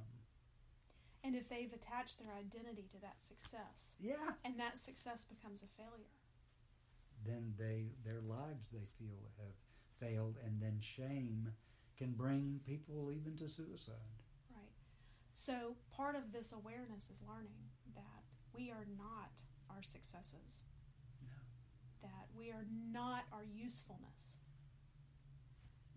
And 1.24 1.36
if 1.36 1.48
they've 1.50 1.72
attached 1.74 2.20
their 2.20 2.34
identity 2.34 2.88
to 2.92 3.02
that 3.02 3.22
success, 3.22 3.96
Yeah. 4.00 4.34
and 4.44 4.60
that 4.60 4.80
success 4.80 5.24
becomes 5.24 5.62
a 5.64 5.68
failure. 5.68 6.10
Then 7.24 7.54
they 7.58 7.92
their 8.04 8.22
lives 8.22 8.70
they 8.70 8.86
feel 8.98 9.30
have 9.38 9.56
failed, 10.00 10.38
and 10.44 10.60
then 10.60 10.80
shame 10.80 11.54
can 12.02 12.14
bring 12.18 12.60
people 12.66 13.12
even 13.14 13.38
to 13.38 13.48
suicide. 13.48 14.10
Right. 14.50 14.74
So 15.34 15.76
part 15.96 16.16
of 16.16 16.34
this 16.34 16.52
awareness 16.52 17.10
is 17.14 17.22
learning 17.30 17.62
that 17.94 18.24
we 18.56 18.72
are 18.72 18.88
not 18.98 19.38
our 19.70 19.84
successes. 19.84 20.66
No. 21.22 21.38
That 22.10 22.26
we 22.34 22.50
are 22.50 22.66
not 22.92 23.30
our 23.32 23.46
usefulness. 23.46 24.42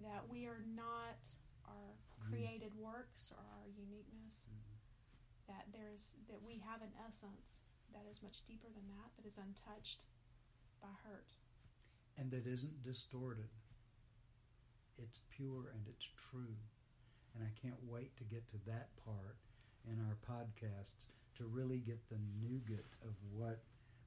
That 0.03 0.29
we 0.29 0.45
are 0.45 0.61
not 0.77 1.25
our 1.65 1.97
mm-hmm. 1.97 2.29
created 2.29 2.73
works 2.77 3.33
or 3.33 3.41
our 3.57 3.69
uniqueness. 3.73 4.45
Mm-hmm. 4.45 5.57
That 5.57 5.65
there 5.73 5.89
is 5.95 6.17
that 6.29 6.41
we 6.45 6.61
have 6.69 6.83
an 6.83 6.93
essence 7.09 7.65
that 7.93 8.05
is 8.11 8.23
much 8.23 8.45
deeper 8.47 8.69
than 8.69 8.85
that, 8.93 9.09
that 9.17 9.25
is 9.27 9.39
untouched 9.41 10.05
by 10.83 10.93
hurt. 11.05 11.33
and 12.19 12.31
that 12.31 12.47
isn't 12.47 12.83
distorted. 12.85 13.49
It's 14.99 15.21
pure 15.31 15.73
and 15.75 15.87
it's 15.89 16.09
true. 16.31 16.57
And 17.35 17.45
I 17.45 17.51
can't 17.61 17.81
wait 17.89 18.17
to 18.17 18.25
get 18.25 18.49
to 18.51 18.59
that 18.67 18.89
part 19.05 19.37
in 19.87 19.99
our 20.01 20.17
podcast 20.23 21.07
to 21.37 21.45
really 21.45 21.79
get 21.79 21.99
the 22.09 22.19
nougat 22.41 22.87
of 23.03 23.15
what 23.33 23.63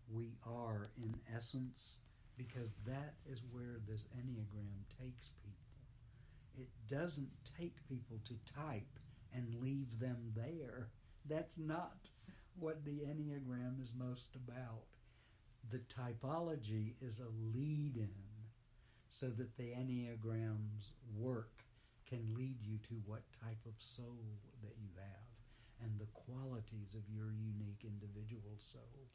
we 0.10 0.38
are 0.46 0.90
in 0.98 1.14
essence 1.36 1.98
because 2.38 2.70
that 2.86 3.16
is 3.30 3.42
where 3.52 3.80
this 3.88 4.06
Enneagram 4.18 4.86
takes 5.02 5.32
people. 5.44 5.58
It 6.58 6.70
doesn't 6.90 7.30
take 7.58 7.76
people 7.90 8.20
to 8.26 8.34
type 8.54 9.00
and 9.34 9.62
leave 9.62 10.00
them 10.00 10.18
there. 10.36 10.90
That's 11.28 11.58
not 11.58 12.10
what 12.60 12.86
the 12.86 13.02
Enneagram 13.02 13.82
is 13.82 13.92
most 13.98 14.36
about. 14.36 14.86
The 15.70 15.82
typology 15.94 16.94
is 17.02 17.20
a 17.20 17.54
lead 17.54 17.98
in 17.98 18.10
so 19.10 19.28
that 19.38 19.56
the 19.58 19.74
Enneagram's 19.74 20.94
work 21.16 21.64
can 22.08 22.34
lead 22.36 22.58
you 22.62 22.78
to 22.88 22.96
what 23.06 23.24
type 23.44 23.60
of 23.66 23.74
soul 23.80 24.40
that 24.64 24.76
you 24.80 24.90
have 24.96 25.28
and 25.84 26.00
the 26.00 26.08
qualities 26.14 26.96
of 26.96 27.04
your 27.10 27.32
unique 27.34 27.84
individual 27.84 28.58
soul. 28.72 29.08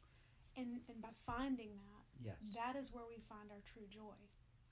And 0.55 0.81
and 0.87 1.01
by 1.01 1.09
finding 1.25 1.75
that, 1.77 2.05
Yes. 2.21 2.37
that 2.53 2.75
is 2.75 2.91
where 2.93 3.05
we 3.09 3.17
find 3.19 3.51
our 3.51 3.61
true 3.65 3.87
joy. 3.89 4.15